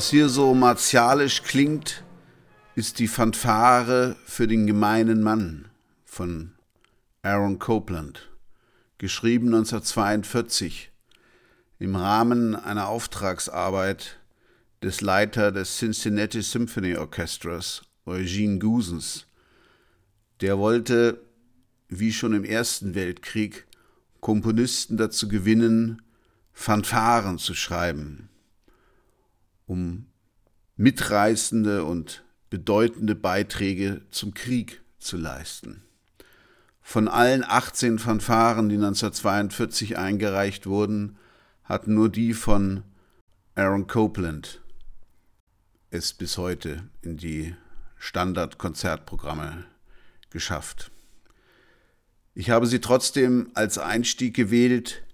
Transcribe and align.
Was 0.00 0.08
hier 0.08 0.30
so 0.30 0.54
martialisch 0.54 1.42
klingt, 1.42 2.04
ist 2.74 3.00
die 3.00 3.06
Fanfare 3.06 4.16
für 4.24 4.48
den 4.48 4.66
gemeinen 4.66 5.22
Mann 5.22 5.68
von 6.06 6.52
Aaron 7.20 7.58
Copland, 7.58 8.30
geschrieben 8.96 9.48
1942 9.48 10.90
im 11.80 11.96
Rahmen 11.96 12.56
einer 12.56 12.88
Auftragsarbeit 12.88 14.18
des 14.82 15.02
Leiter 15.02 15.52
des 15.52 15.76
Cincinnati 15.76 16.40
Symphony 16.40 16.96
Orchestras, 16.96 17.82
Eugene 18.06 18.58
Gusens. 18.58 19.26
Der 20.40 20.56
wollte, 20.56 21.20
wie 21.90 22.14
schon 22.14 22.32
im 22.32 22.44
Ersten 22.44 22.94
Weltkrieg, 22.94 23.66
Komponisten 24.20 24.96
dazu 24.96 25.28
gewinnen, 25.28 26.00
Fanfaren 26.54 27.36
zu 27.36 27.52
schreiben, 27.52 28.29
um 29.70 30.06
mitreißende 30.74 31.84
und 31.84 32.24
bedeutende 32.50 33.14
Beiträge 33.14 34.02
zum 34.10 34.34
Krieg 34.34 34.82
zu 34.98 35.16
leisten. 35.16 35.84
Von 36.82 37.06
allen 37.06 37.44
18 37.44 38.00
Fanfaren, 38.00 38.68
die 38.68 38.74
1942 38.74 39.96
eingereicht 39.96 40.66
wurden, 40.66 41.18
hatten 41.62 41.94
nur 41.94 42.08
die 42.08 42.34
von 42.34 42.82
Aaron 43.54 43.86
Copeland 43.86 44.60
es 45.90 46.14
bis 46.14 46.36
heute 46.36 46.82
in 47.02 47.16
die 47.16 47.54
Standardkonzertprogramme 47.96 49.66
geschafft. 50.30 50.90
Ich 52.34 52.50
habe 52.50 52.66
sie 52.66 52.80
trotzdem 52.80 53.50
als 53.54 53.78
Einstieg 53.78 54.34
gewählt 54.34 55.04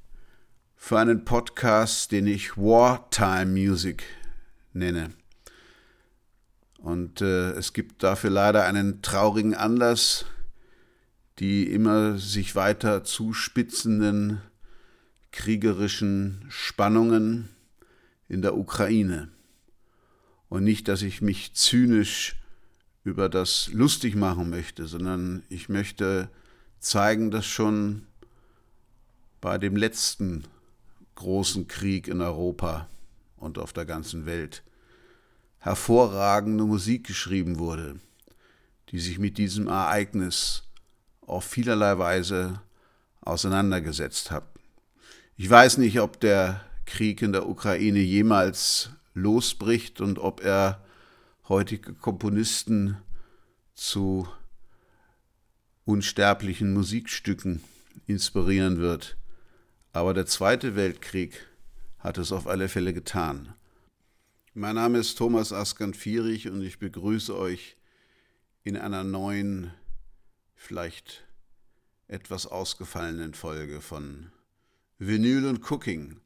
für 0.77 0.99
einen 0.99 1.27
Podcast, 1.27 2.11
den 2.13 2.27
ich 2.27 2.57
Wartime 2.57 3.47
Music 3.47 4.05
nenne. 4.77 5.11
Und 6.79 7.21
äh, 7.21 7.51
es 7.53 7.73
gibt 7.73 8.03
dafür 8.03 8.31
leider 8.31 8.65
einen 8.65 9.03
traurigen 9.03 9.55
Anlass, 9.55 10.25
die 11.39 11.71
immer 11.71 12.19
sich 12.19 12.55
weiter 12.55 13.05
zuspitzenden 13.05 14.41
kriegerischen 15.33 16.47
Spannungen 16.49 17.49
in 18.29 18.43
der 18.43 18.57
Ukraine. 18.57 19.29
Und 20.49 20.65
nicht, 20.65 20.89
dass 20.89 21.03
ich 21.03 21.21
mich 21.21 21.55
zynisch 21.55 22.37
über 23.05 23.29
das 23.29 23.69
lustig 23.73 24.15
machen 24.15 24.51
möchte, 24.51 24.87
sondern 24.87 25.43
ich 25.49 25.69
möchte 25.69 26.31
zeigen, 26.79 27.31
dass 27.31 27.47
schon 27.47 28.07
bei 29.41 29.59
dem 29.59 29.77
letzten 29.77 30.45
großen 31.17 31.69
Krieg 31.69 32.09
in 32.09 32.21
Europa 32.21 32.89
und 33.37 33.59
auf 33.59 33.73
der 33.73 33.85
ganzen 33.85 34.27
Welt 34.27 34.63
hervorragende 35.59 36.65
Musik 36.65 37.07
geschrieben 37.07 37.59
wurde, 37.59 37.99
die 38.91 39.01
sich 39.01 39.19
mit 39.19 39.39
diesem 39.39 39.69
Ereignis 39.69 40.63
auf 41.23 41.45
vielerlei 41.45 41.99
Weise 41.99 42.61
auseinandergesetzt 43.21 44.31
hat. 44.31 44.45
Ich 45.37 45.51
weiß 45.51 45.79
nicht, 45.79 46.01
ob 46.01 46.21
der 46.21 46.61
Krieg 46.87 47.21
in 47.21 47.33
der 47.33 47.49
Ukraine 47.49 47.99
jemals 47.99 48.91
losbricht 49.13 50.01
und 50.01 50.19
ob 50.19 50.43
er 50.43 50.85
heutige 51.49 51.95
Komponisten 51.95 52.97
zu 53.75 54.29
unsterblichen 55.85 56.73
Musikstücken 56.73 57.63
inspirieren 58.07 58.79
wird. 58.79 59.17
Aber 59.93 60.15
der 60.15 60.27
Zweite 60.27 60.77
Weltkrieg 60.77 61.47
hat 62.07 62.19
es 62.19 62.31
auf 62.31 62.47
alle 62.47 62.69
Fälle 62.69 62.95
getan. 62.95 63.53
Mein 64.55 64.77
Name 64.77 64.99
ist 64.99 65.19
Thomas 65.19 65.53
Askan-Fierich 65.53 66.49
und 66.49 66.63
ich 66.63 66.79
begrüße 66.79 67.37
euch 67.37 67.77
in 68.63 68.77
einer 68.77 69.03
neuen, 69.03 69.73
vielleicht 70.55 71.27
etwas 72.07 72.47
ausgefallenen 72.47 73.35
Folge 73.35 73.81
von 73.81 74.31
Vinyl 74.99 75.47
und 75.47 75.69
Cooking. 75.69 76.21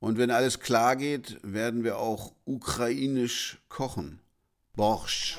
Und 0.00 0.18
wenn 0.18 0.32
alles 0.32 0.58
klar 0.58 0.96
geht, 0.96 1.38
werden 1.44 1.84
wir 1.84 1.98
auch 1.98 2.34
ukrainisch 2.44 3.58
kochen. 3.68 4.18
Borscht. 4.74 5.38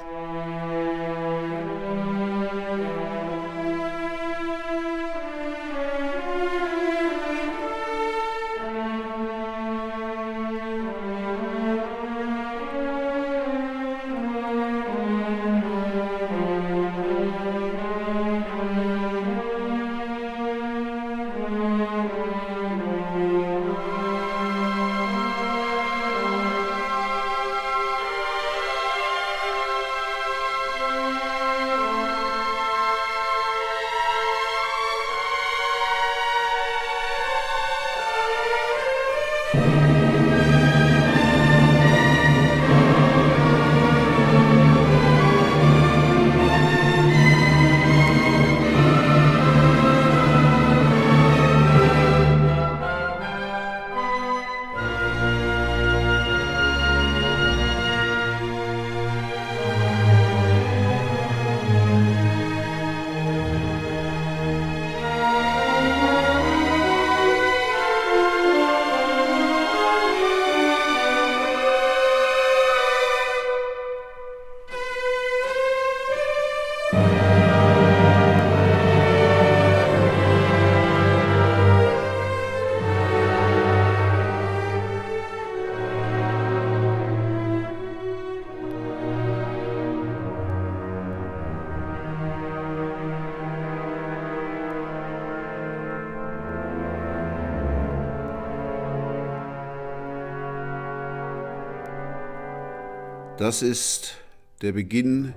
Das 103.43 103.61
ist 103.61 104.13
der 104.61 104.71
Beginn 104.71 105.33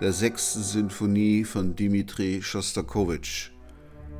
der 0.00 0.14
sechsten 0.14 0.62
Sinfonie 0.62 1.44
von 1.44 1.76
Dmitri 1.76 2.40
Schostakowitsch, 2.40 3.50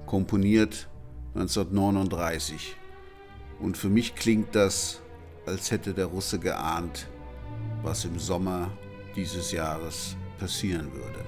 komponiert 0.05 0.91
1939. 1.35 2.77
Und 3.59 3.79
für 3.79 3.89
mich 3.89 4.15
klingt 4.17 4.55
das, 4.55 5.01
als 5.47 5.71
hätte 5.71 5.95
der 5.95 6.05
Russe 6.05 6.39
geahnt, 6.41 7.09
was 7.83 8.05
im 8.05 8.19
Sommer 8.19 8.71
dieses 9.17 9.51
Jahres 9.51 10.15
passieren 10.39 10.93
würde. 10.93 11.22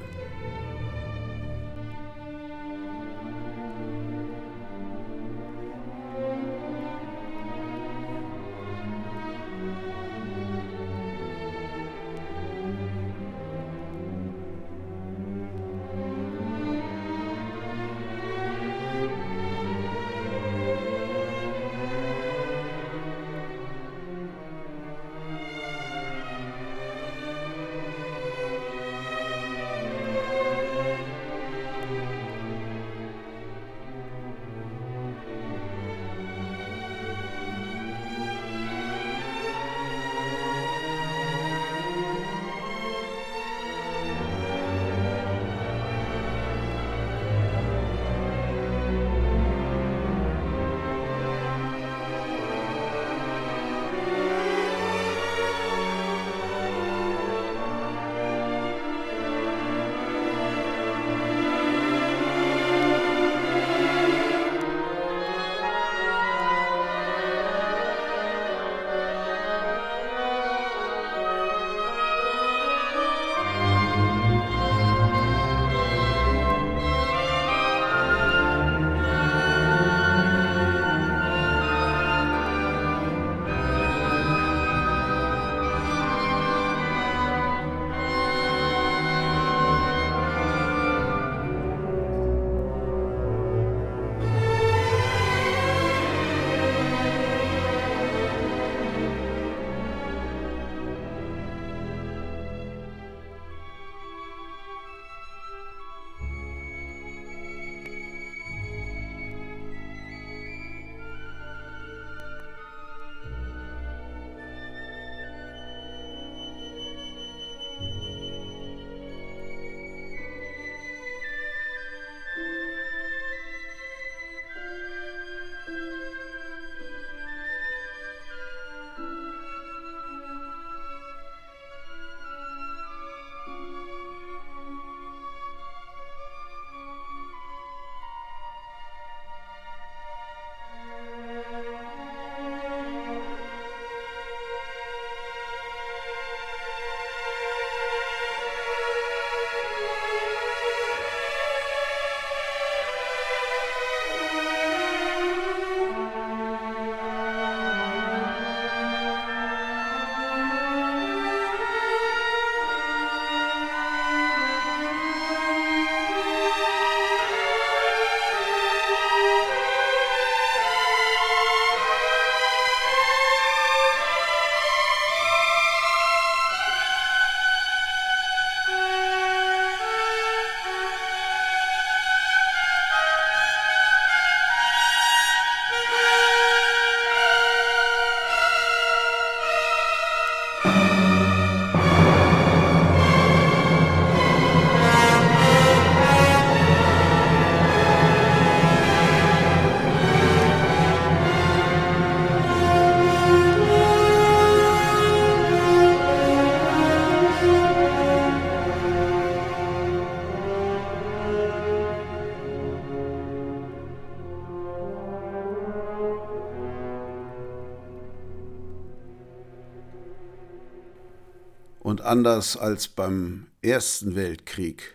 Anders 222.14 222.56
als 222.56 222.86
beim 222.86 223.48
Ersten 223.60 224.14
Weltkrieg, 224.14 224.94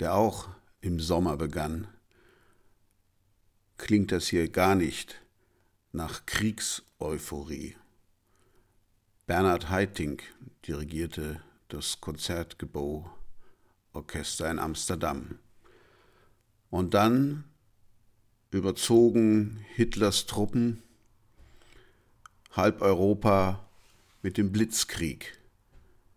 der 0.00 0.14
auch 0.14 0.50
im 0.82 1.00
Sommer 1.00 1.38
begann, 1.38 1.88
klingt 3.78 4.12
das 4.12 4.26
hier 4.26 4.50
gar 4.50 4.74
nicht 4.74 5.22
nach 5.92 6.26
Kriegseuphorie. 6.26 7.76
Bernhard 9.24 9.70
Haitink 9.70 10.24
dirigierte 10.66 11.40
das 11.68 12.02
Konzertgebouw-Orchester 12.02 14.50
in 14.50 14.58
Amsterdam. 14.58 15.38
Und 16.68 16.92
dann 16.92 17.44
überzogen 18.50 19.64
Hitlers 19.74 20.26
Truppen 20.26 20.82
halb 22.52 22.82
Europa 22.82 23.66
mit 24.20 24.36
dem 24.36 24.52
Blitzkrieg. 24.52 25.35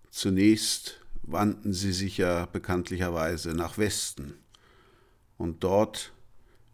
Zunächst 0.09 0.99
wandten 1.21 1.73
sie 1.73 1.93
sich 1.93 2.17
ja 2.17 2.47
bekanntlicherweise 2.47 3.53
nach 3.53 3.77
Westen. 3.77 4.33
Und 5.37 5.63
dort 5.63 6.11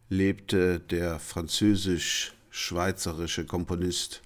lebte 0.08 0.80
der 0.80 1.20
französisch-schweizerische 1.20 3.44
Komponist 3.44 4.22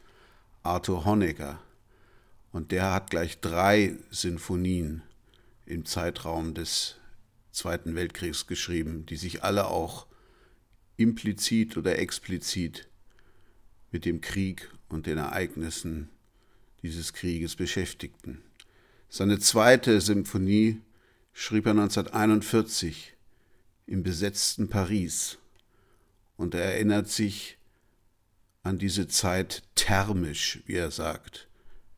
Arthur 0.62 1.04
Honegger. 1.04 1.60
Und 2.52 2.70
der 2.72 2.92
hat 2.92 3.10
gleich 3.10 3.40
drei 3.40 3.98
Sinfonien 4.10 5.02
im 5.66 5.84
Zeitraum 5.84 6.54
des 6.54 6.94
Zweiten 7.52 7.94
Weltkriegs 7.96 8.46
geschrieben, 8.46 9.06
die 9.06 9.16
sich 9.16 9.42
alle 9.42 9.66
auch 9.66 10.06
implizit 10.96 11.76
oder 11.76 11.98
explizit 11.98 12.88
mit 13.90 14.04
dem 14.04 14.20
Krieg 14.20 14.70
und 14.88 15.06
den 15.06 15.18
Ereignissen 15.18 16.10
dieses 16.82 17.12
Krieges 17.12 17.56
beschäftigten. 17.56 18.44
Seine 19.12 19.40
zweite 19.40 20.00
Symphonie 20.00 20.80
schrieb 21.32 21.66
er 21.66 21.72
1941 21.72 23.14
im 23.86 24.04
besetzten 24.04 24.68
Paris 24.68 25.38
und 26.36 26.54
er 26.54 26.62
erinnert 26.62 27.08
sich 27.08 27.58
an 28.62 28.78
diese 28.78 29.08
Zeit 29.08 29.64
thermisch, 29.74 30.62
wie 30.66 30.76
er 30.76 30.92
sagt. 30.92 31.48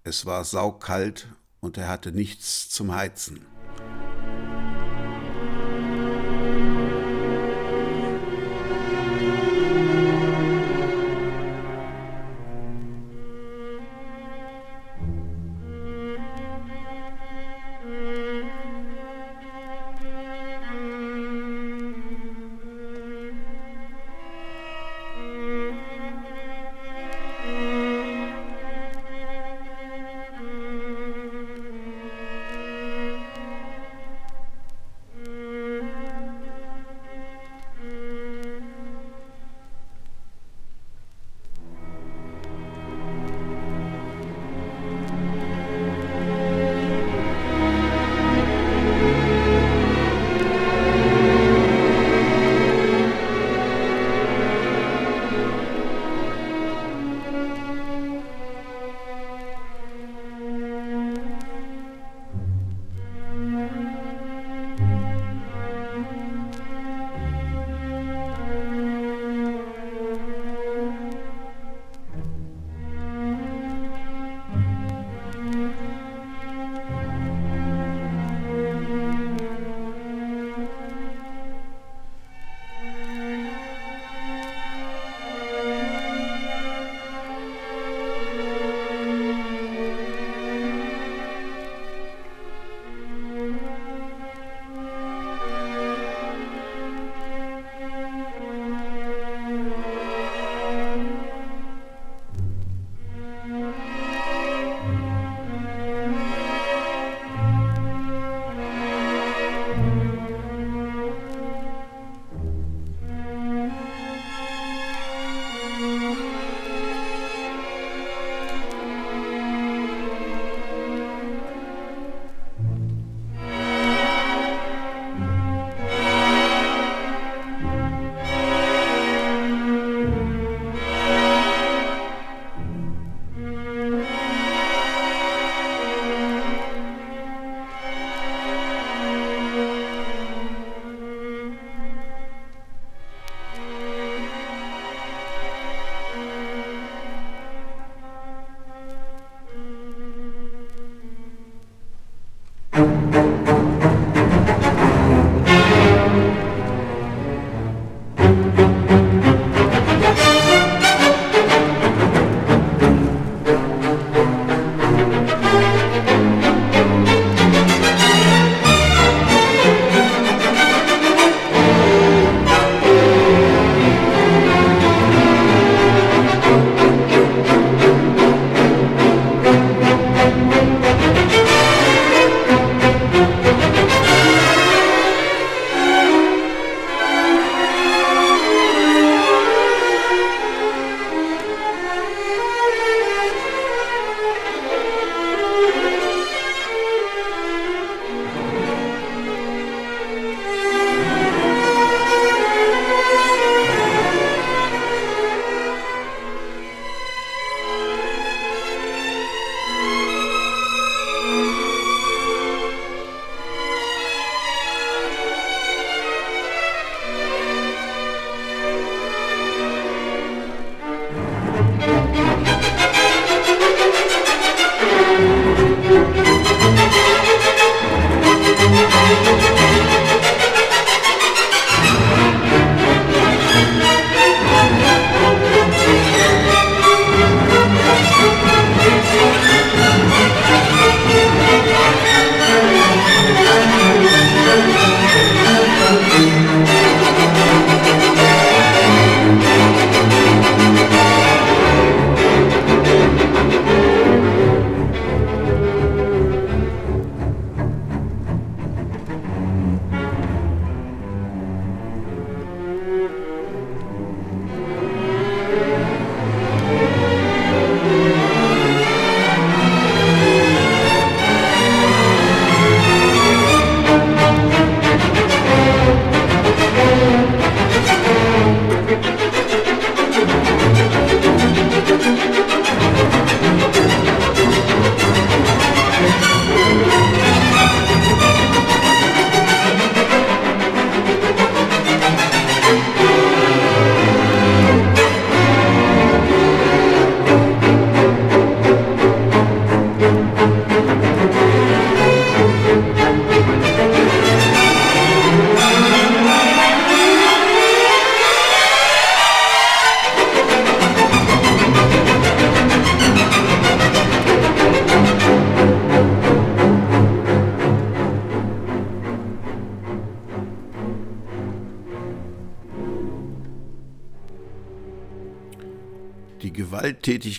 Es 0.04 0.24
war 0.24 0.42
saukalt 0.44 1.26
und 1.60 1.76
er 1.76 1.88
hatte 1.88 2.12
nichts 2.12 2.70
zum 2.70 2.94
Heizen. 2.94 3.44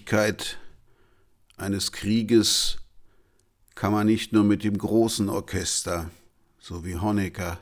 Gewalttätigkeit 0.04 0.58
eines 1.56 1.92
Krieges 1.92 2.78
kann 3.74 3.94
man 3.94 4.06
nicht 4.06 4.34
nur 4.34 4.44
mit 4.44 4.64
dem 4.64 4.78
großen 4.78 5.30
Orchester, 5.30 6.10
so 6.60 6.84
wie 6.84 6.98
Honecker, 6.98 7.60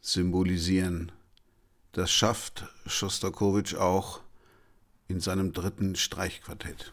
symbolisieren. 0.00 1.10
Das 1.92 2.10
schafft 2.10 2.64
Schostakowitsch 2.86 3.74
auch 3.74 4.20
in 5.08 5.20
seinem 5.20 5.52
dritten 5.52 5.96
Streichquartett. 5.96 6.92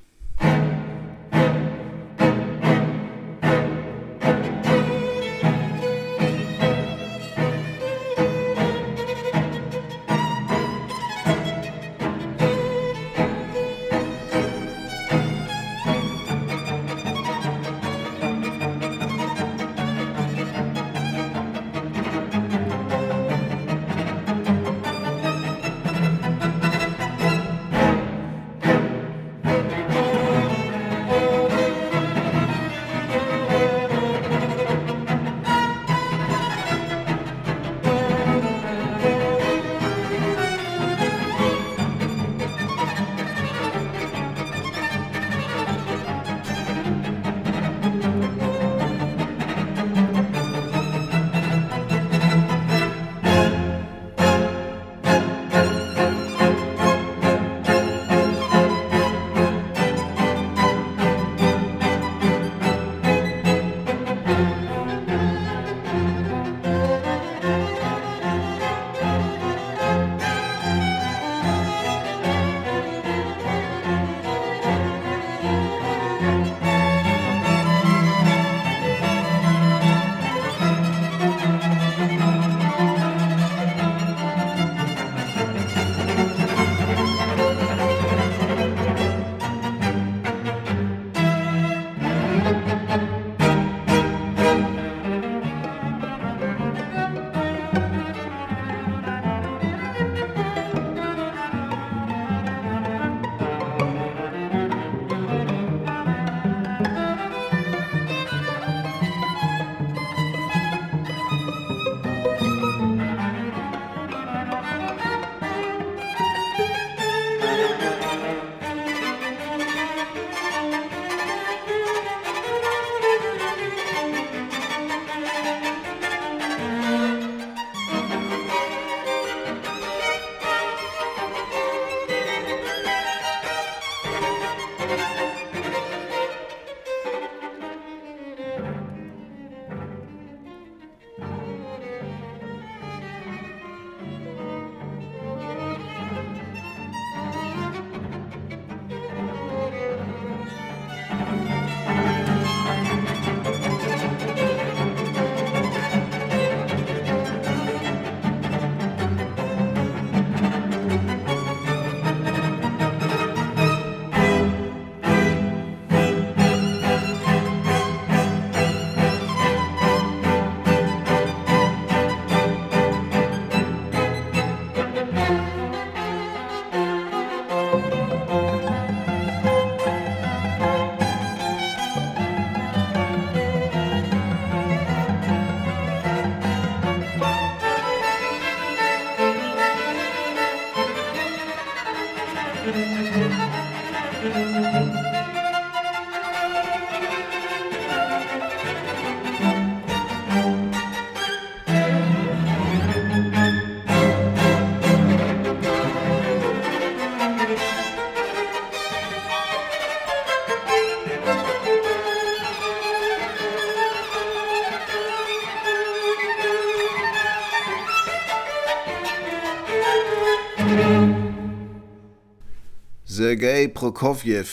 Sergei 223.30 223.68
Prokofjew, 223.68 224.48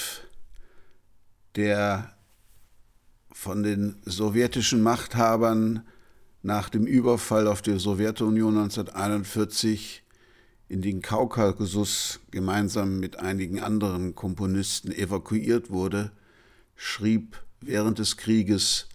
der 1.54 2.14
von 3.32 3.62
den 3.62 3.96
sowjetischen 4.04 4.82
Machthabern 4.82 5.86
nach 6.42 6.68
dem 6.68 6.86
Überfall 6.86 7.46
auf 7.46 7.62
die 7.62 7.78
Sowjetunion 7.78 8.58
1941 8.58 10.02
in 10.68 10.82
den 10.82 11.00
Kaukasus 11.00 12.20
gemeinsam 12.30 13.00
mit 13.00 13.18
einigen 13.18 13.60
anderen 13.60 14.14
Komponisten 14.14 14.92
evakuiert 14.92 15.70
wurde, 15.70 16.12
schrieb 16.74 17.42
während 17.62 17.98
des 17.98 18.18
Krieges 18.18 18.88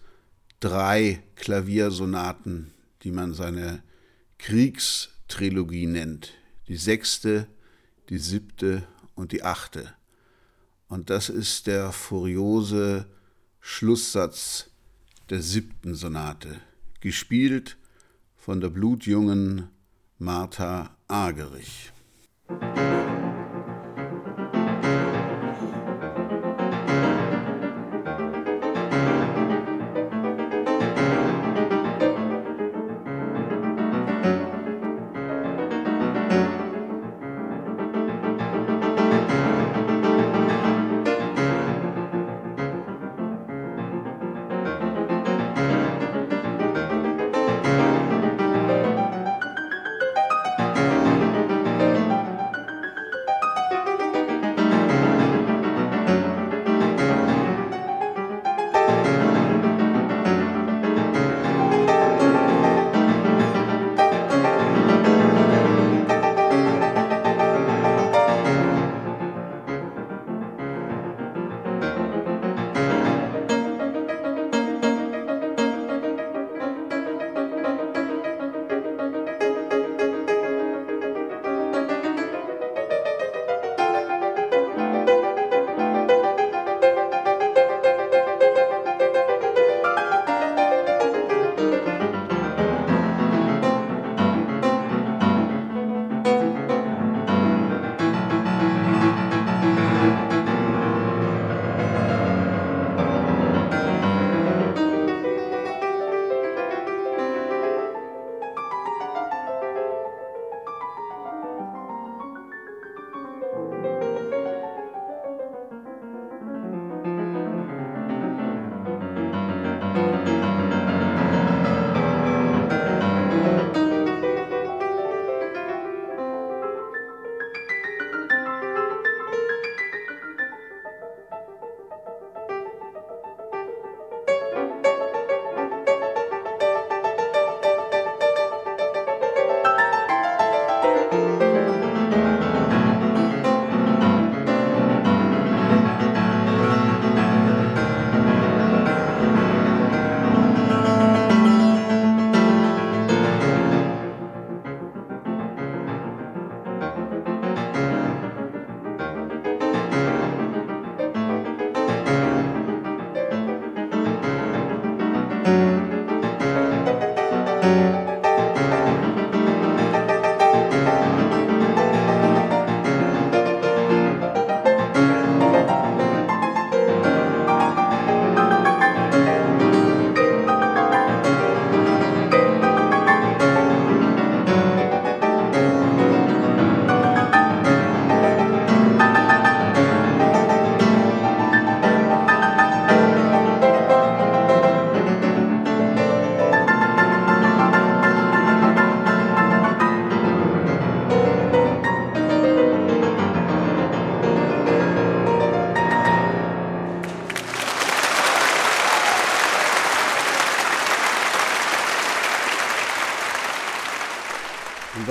drei 0.60 1.24
Klaviersonaten, 1.34 2.72
die 3.02 3.10
man 3.10 3.34
seine 3.34 3.82
Kriegstrilogie 4.38 5.86
nennt. 5.86 6.34
Die 6.68 6.76
sechste, 6.76 7.48
die 8.10 8.18
siebte 8.18 8.86
und 9.14 9.32
die 9.32 9.42
achte. 9.42 9.92
Und 10.88 11.10
das 11.10 11.28
ist 11.28 11.66
der 11.66 11.92
furiose 11.92 13.06
Schlusssatz 13.60 14.70
der 15.30 15.40
siebten 15.40 15.94
Sonate, 15.94 16.60
gespielt 17.00 17.76
von 18.36 18.60
der 18.60 18.68
blutjungen 18.68 19.68
Martha 20.18 20.96
Agerich. 21.08 21.92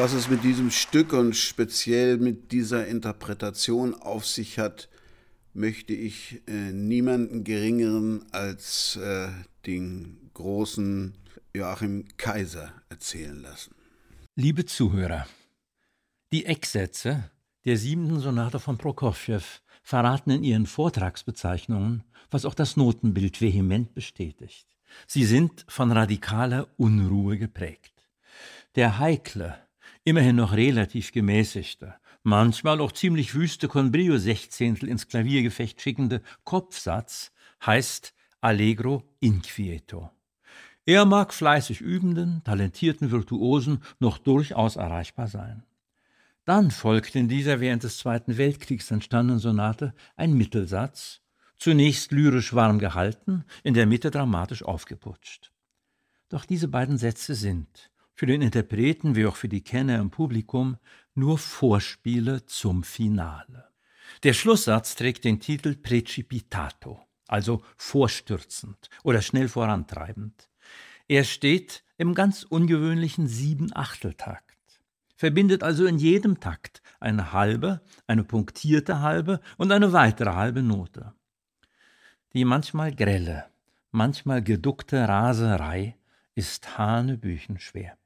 Was 0.02 0.14
es 0.14 0.30
mit 0.30 0.44
diesem 0.44 0.72
Stück 0.72 1.14
und 1.14 1.36
speziell 1.36 2.18
mit 2.18 2.52
dieser 2.52 2.88
Interpretation 2.88 3.94
auf 3.94 4.26
sich 4.26 4.58
hat, 4.58 4.90
möchte 5.54 5.94
ich 5.94 6.42
äh, 6.48 6.72
niemanden 6.72 7.44
geringeren 7.44 8.26
als 8.32 8.96
äh, 8.96 9.28
den 9.68 10.32
großen 10.34 11.14
Joachim 11.54 12.06
Kaiser 12.18 12.74
erzählen 12.90 13.44
lassen. 13.44 13.76
Liebe 14.36 14.66
Zuhörer, 14.66 15.28
die 16.32 16.48
Ecksätze 16.48 17.30
der 17.66 17.78
siebten 17.78 18.20
Sonate 18.20 18.60
von 18.60 18.80
Prokofjew 18.80 19.44
verraten 19.84 20.32
in 20.32 20.44
ihren 20.44 20.66
Vortragsbezeichnungen, 20.66 22.04
was 22.32 22.46
auch 22.46 22.56
das 22.56 22.76
Notenbild 22.76 23.40
vehement 23.40 23.94
bestätigt. 23.94 24.66
Sie 25.06 25.26
sind 25.26 25.64
von 25.68 25.92
radikaler 25.92 26.70
Unruhe 26.78 27.38
geprägt. 27.38 27.94
Der 28.74 28.98
heikle, 28.98 29.60
immerhin 30.04 30.36
noch 30.36 30.54
relativ 30.54 31.12
gemäßigte, 31.12 31.96
manchmal 32.24 32.82
auch 32.82 32.92
ziemlich 32.92 33.36
wüste 33.36 33.68
Conbrio-Sechzehntel 33.68 34.90
ins 34.90 35.08
Klaviergefecht 35.08 35.82
schickende 35.82 36.22
Kopfsatz 36.44 37.32
heißt 37.66 38.14
Allegro 38.42 39.04
inquieto. 39.20 40.10
Er 40.86 41.06
mag 41.06 41.34
fleißig 41.34 41.82
übenden, 41.82 42.44
talentierten 42.44 43.12
Virtuosen 43.12 43.84
noch 44.00 44.18
durchaus 44.18 44.78
erreichbar 44.78 45.28
sein. 45.28 45.64
Dann 46.46 46.72
folgt 46.72 47.16
in 47.16 47.30
dieser 47.30 47.60
während 47.60 47.84
des 47.84 48.00
Zweiten 48.00 48.38
Weltkriegs 48.38 48.90
entstandenen 48.90 49.40
Sonate 49.40 49.94
ein 50.16 50.34
Mittelsatz, 50.34 51.22
zunächst 51.58 52.12
lyrisch 52.12 52.56
warm 52.56 52.80
gehalten, 52.80 53.46
in 53.64 53.76
der 53.76 53.86
Mitte 53.86 54.10
dramatisch 54.10 54.64
aufgeputscht. 54.64 55.52
Doch 56.30 56.46
diese 56.46 56.68
beiden 56.68 56.98
Sätze 56.98 57.36
sind, 57.36 57.91
für 58.22 58.28
den 58.28 58.44
Interpreten 58.44 59.16
wie 59.16 59.26
auch 59.26 59.36
für 59.36 59.50
die 59.50 59.64
Kenner 59.64 59.98
im 59.98 60.12
Publikum, 60.12 60.78
nur 61.16 61.40
Vorspiele 61.40 62.46
zum 62.46 62.84
Finale. 62.84 63.70
Der 64.22 64.34
Schlusssatz 64.34 64.94
trägt 64.94 65.24
den 65.24 65.40
Titel 65.40 65.76
Precipitato, 65.76 67.02
also 67.28 67.64
vorstürzend 67.78 68.92
oder 69.04 69.24
schnell 69.24 69.48
vorantreibend. 69.48 70.50
Er 71.08 71.24
steht 71.24 71.84
im 71.98 72.14
ganz 72.14 72.44
ungewöhnlichen 72.44 73.26
Sieben-Achteltakt 73.26 74.56
verbindet 75.16 75.64
also 75.64 75.88
in 75.88 75.98
jedem 75.98 76.40
Takt 76.40 76.84
eine 77.00 77.34
halbe, 77.34 77.82
eine 78.06 78.24
punktierte 78.24 79.00
halbe 79.00 79.40
und 79.58 79.72
eine 79.72 79.94
weitere 79.94 80.34
halbe 80.36 80.62
Note. 80.62 81.14
Die 82.34 82.46
manchmal 82.46 82.94
grelle, 82.94 83.46
manchmal 83.90 84.44
geduckte 84.44 85.08
Raserei 85.08 85.96
ist 86.36 86.78
hanebüchenschwer. 86.78 87.98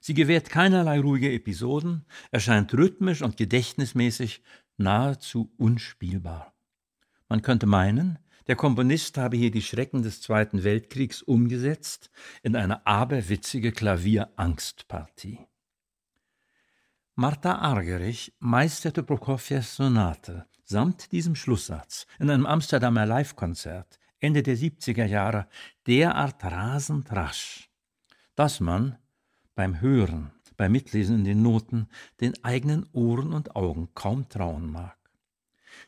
Sie 0.00 0.14
gewährt 0.14 0.48
keinerlei 0.48 0.98
ruhige 0.98 1.32
Episoden, 1.32 2.06
erscheint 2.30 2.72
rhythmisch 2.74 3.22
und 3.22 3.36
gedächtnismäßig 3.36 4.42
nahezu 4.78 5.52
unspielbar. 5.58 6.54
Man 7.28 7.42
könnte 7.42 7.66
meinen, 7.66 8.18
der 8.46 8.56
Komponist 8.56 9.18
habe 9.18 9.36
hier 9.36 9.50
die 9.50 9.62
Schrecken 9.62 10.02
des 10.02 10.22
Zweiten 10.22 10.64
Weltkriegs 10.64 11.22
umgesetzt 11.22 12.10
in 12.42 12.56
eine 12.56 12.86
aberwitzige 12.86 13.70
Klavierangstpartie. 13.70 15.46
Martha 17.14 17.56
Argerich 17.56 18.32
meisterte 18.38 19.02
Prokofjews 19.02 19.76
Sonate 19.76 20.46
samt 20.64 21.12
diesem 21.12 21.34
Schlusssatz 21.34 22.06
in 22.18 22.30
einem 22.30 22.46
Amsterdamer 22.46 23.04
Livekonzert 23.04 23.98
Ende 24.20 24.42
der 24.42 24.56
70er 24.56 25.04
Jahre 25.04 25.46
derart 25.86 26.42
rasend 26.44 27.12
rasch, 27.12 27.70
dass 28.34 28.60
man 28.60 28.96
beim 29.60 29.82
Hören, 29.82 30.30
beim 30.56 30.72
Mitlesen 30.72 31.16
in 31.16 31.24
den 31.24 31.42
Noten 31.42 31.86
den 32.22 32.32
eigenen 32.42 32.86
Ohren 32.94 33.34
und 33.34 33.56
Augen 33.56 33.90
kaum 33.94 34.26
trauen 34.30 34.72
mag. 34.72 34.96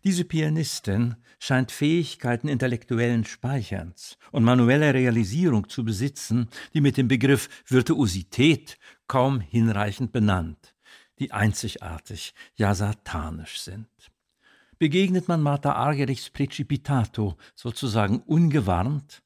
Diese 0.04 0.26
Pianistin 0.26 1.16
scheint 1.38 1.72
Fähigkeiten 1.72 2.48
intellektuellen 2.48 3.24
Speicherns 3.24 4.18
und 4.30 4.44
manueller 4.44 4.92
Realisierung 4.92 5.70
zu 5.70 5.86
besitzen, 5.86 6.48
die 6.74 6.82
mit 6.82 6.98
dem 6.98 7.08
Begriff 7.08 7.48
Virtuosität 7.66 8.78
kaum 9.06 9.40
hinreichend 9.40 10.12
benannt 10.12 10.74
die 11.18 11.32
einzigartig, 11.32 12.34
ja 12.54 12.74
satanisch 12.74 13.60
sind. 13.60 13.88
Begegnet 14.78 15.28
man 15.28 15.40
Martha 15.40 15.72
Argerichs 15.72 16.28
Precipitato 16.28 17.38
sozusagen 17.54 18.20
ungewarnt, 18.20 19.22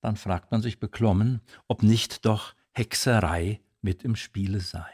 dann 0.00 0.16
fragt 0.16 0.52
man 0.52 0.62
sich 0.62 0.80
beklommen, 0.80 1.42
ob 1.66 1.82
nicht 1.82 2.24
doch 2.24 2.54
Hexerei 2.72 3.60
mit 3.82 4.02
im 4.04 4.16
Spiele 4.16 4.60
sei. 4.60 4.84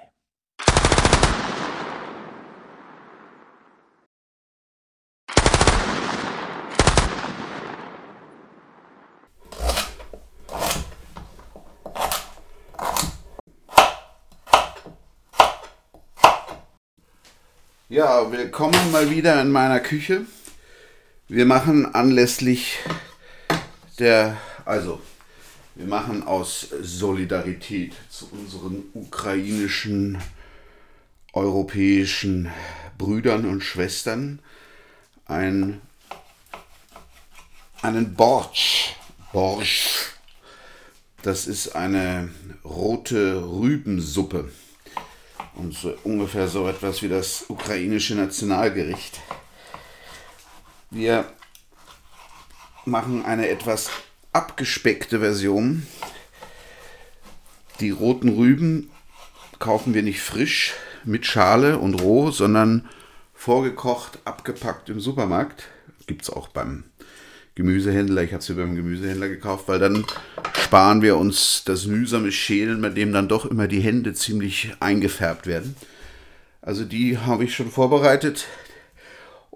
Ja, 17.88 18.30
willkommen 18.30 18.92
mal 18.92 19.10
wieder 19.10 19.40
in 19.40 19.50
meiner 19.50 19.80
Küche. 19.80 20.26
Wir 21.28 21.46
machen 21.46 21.94
anlässlich 21.94 22.78
der, 23.98 24.36
also, 24.64 25.00
wir 25.76 25.86
machen 25.86 26.22
aus 26.22 26.68
Solidarität 26.80 27.92
zu 28.08 28.30
unseren 28.32 28.84
ukrainischen, 28.94 30.18
europäischen 31.34 32.50
Brüdern 32.96 33.44
und 33.44 33.60
Schwestern 33.62 34.38
ein, 35.26 35.82
einen 37.82 38.14
Borsch. 38.14 38.94
Borsch. 39.34 40.12
Das 41.22 41.46
ist 41.46 41.76
eine 41.76 42.30
rote 42.64 43.42
Rübensuppe 43.42 44.50
und 45.56 45.74
so 45.74 45.94
ungefähr 46.04 46.48
so 46.48 46.66
etwas 46.68 47.02
wie 47.02 47.08
das 47.08 47.44
ukrainische 47.48 48.14
Nationalgericht. 48.14 49.20
Wir 50.90 51.30
machen 52.86 53.26
eine 53.26 53.48
etwas 53.50 53.90
abgespeckte 54.36 55.20
Version. 55.20 55.86
Die 57.80 57.88
roten 57.88 58.28
Rüben 58.28 58.90
kaufen 59.58 59.94
wir 59.94 60.02
nicht 60.02 60.20
frisch 60.20 60.74
mit 61.04 61.24
Schale 61.24 61.78
und 61.78 62.02
roh, 62.02 62.30
sondern 62.30 62.86
vorgekocht, 63.32 64.18
abgepackt 64.26 64.90
im 64.90 65.00
Supermarkt. 65.00 65.68
Gibt 66.06 66.24
es 66.24 66.30
auch 66.30 66.48
beim 66.48 66.84
Gemüsehändler. 67.54 68.24
Ich 68.24 68.34
habe 68.34 68.42
sie 68.42 68.52
beim 68.52 68.76
Gemüsehändler 68.76 69.30
gekauft, 69.30 69.68
weil 69.68 69.78
dann 69.78 70.04
sparen 70.54 71.00
wir 71.00 71.16
uns 71.16 71.62
das 71.64 71.86
mühsame 71.86 72.30
Schälen, 72.30 72.82
bei 72.82 72.90
dem 72.90 73.14
dann 73.14 73.28
doch 73.28 73.46
immer 73.46 73.66
die 73.68 73.80
Hände 73.80 74.12
ziemlich 74.12 74.72
eingefärbt 74.80 75.46
werden. 75.46 75.76
Also 76.60 76.84
die 76.84 77.16
habe 77.16 77.44
ich 77.44 77.54
schon 77.54 77.70
vorbereitet. 77.70 78.44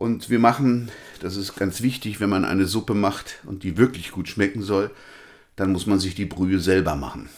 Und 0.00 0.30
wir 0.30 0.38
machen, 0.38 0.90
das 1.20 1.36
ist 1.36 1.56
ganz 1.56 1.82
wichtig, 1.82 2.20
wenn 2.20 2.30
man 2.30 2.46
eine 2.46 2.64
Suppe 2.64 2.94
macht 2.94 3.40
und 3.44 3.64
die 3.64 3.76
wirklich 3.76 4.12
gut 4.12 4.30
schmecken 4.30 4.62
soll, 4.62 4.90
dann 5.56 5.72
muss 5.72 5.84
man 5.84 6.00
sich 6.00 6.14
die 6.14 6.24
Brühe 6.24 6.58
selber 6.58 6.96
machen. 6.96 7.28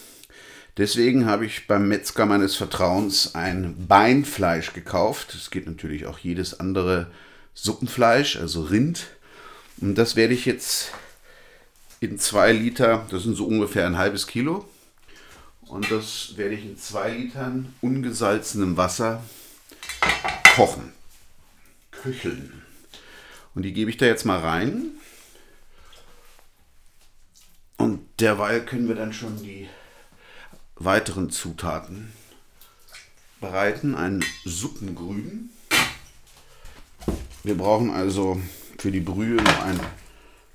Deswegen 0.77 1.27
habe 1.27 1.45
ich 1.45 1.67
beim 1.67 1.89
Metzger 1.89 2.25
meines 2.25 2.55
Vertrauens 2.55 3.35
ein 3.35 3.89
Beinfleisch 3.89 4.75
gekauft. 4.75 5.35
Es 5.35 5.51
geht 5.51 5.67
natürlich 5.67 6.07
auch 6.07 6.21
jedes 6.21 6.61
andere 6.61 7.11
Suppenfleisch, 7.53 8.37
also 8.37 8.63
Rind. 8.63 9.09
Und 9.79 9.97
das 9.97 10.15
werde 10.15 10.35
ich 10.35 10.47
jetzt 10.47 10.93
in 11.99 12.17
zwei 12.17 12.53
Liter, 12.53 13.09
das 13.11 13.25
sind 13.25 13.35
so 13.35 13.45
ungefähr 13.45 13.89
ein 13.89 13.99
halbes 13.99 14.29
Kilo. 14.29 14.69
Und 15.63 15.91
das 15.91 16.35
werde 16.37 16.55
ich 16.55 16.65
in 16.65 16.79
zwei 16.79 17.11
Litern 17.11 17.75
ungesalzenem 17.81 18.77
Wasser 18.77 19.25
kochen. 20.55 20.93
Köcheln. 22.03 22.63
Und 23.55 23.63
die 23.63 23.73
gebe 23.73 23.91
ich 23.91 23.97
da 23.97 24.07
jetzt 24.07 24.25
mal 24.25 24.41
rein. 24.41 24.91
Und 27.77 28.01
derweil 28.21 28.65
können 28.65 28.89
wir 28.89 28.97
dann 28.97 29.13
schon 29.13 29.43
die 29.43 29.69
weiteren 30.75 31.31
Zutaten 31.31 32.13
bereiten. 33.41 33.95
Ein 33.95 34.25
Suppengrün. 34.45 35.51
Wir 37.45 37.57
brauchen 37.57 37.91
also 37.91 38.41
für 38.79 38.91
die 38.91 39.01
Brühe 39.01 39.37
noch 39.37 39.63
ein 39.63 39.79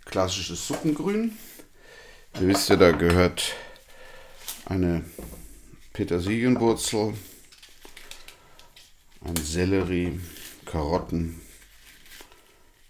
klassisches 0.05 0.67
Suppengrün. 0.67 1.37
Ihr 2.35 2.47
wisst 2.47 2.69
ja, 2.69 2.75
da 2.75 2.91
gehört 2.91 3.55
eine 4.65 5.03
Petersilienwurzel, 5.93 7.13
ein 9.21 9.35
Sellerie, 9.37 10.19
Karotten, 10.67 11.41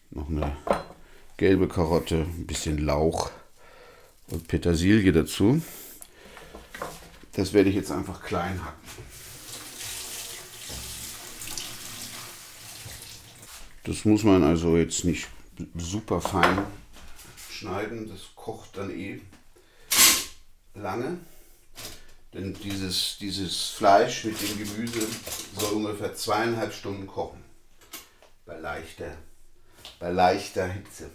noch 0.10 0.30
eine 0.30 0.58
gelbe 1.38 1.68
Karotte, 1.68 2.16
ein 2.16 2.48
bisschen 2.48 2.80
Lauch 2.80 3.30
und 4.28 4.48
Petersilie 4.48 5.12
dazu. 5.12 5.62
Das 7.34 7.54
werde 7.54 7.70
ich 7.70 7.76
jetzt 7.76 7.92
einfach 7.92 8.24
klein 8.24 8.60
hacken. 8.66 8.88
Das 13.84 14.04
muss 14.04 14.24
man 14.24 14.44
also 14.44 14.76
jetzt 14.76 15.06
nicht 15.06 15.28
super 15.76 16.20
fein 16.20 16.66
schneiden, 17.50 18.10
das 18.10 18.36
kocht 18.36 18.78
dann 18.78 18.90
eh 18.90 19.22
lange. 20.74 21.20
Denn 22.34 22.54
dieses, 22.54 23.18
dieses 23.20 23.70
Fleisch 23.70 24.26
mit 24.26 24.40
dem 24.42 24.58
Gemüse 24.58 25.08
soll 25.58 25.74
ungefähr 25.74 26.14
zweieinhalb 26.14 26.74
Stunden 26.74 27.08
kochen. 27.08 27.47
Bei 28.48 28.58
leichter, 28.58 29.12
bei 30.00 30.10
leichter 30.10 30.68
Hitze. 30.68 31.12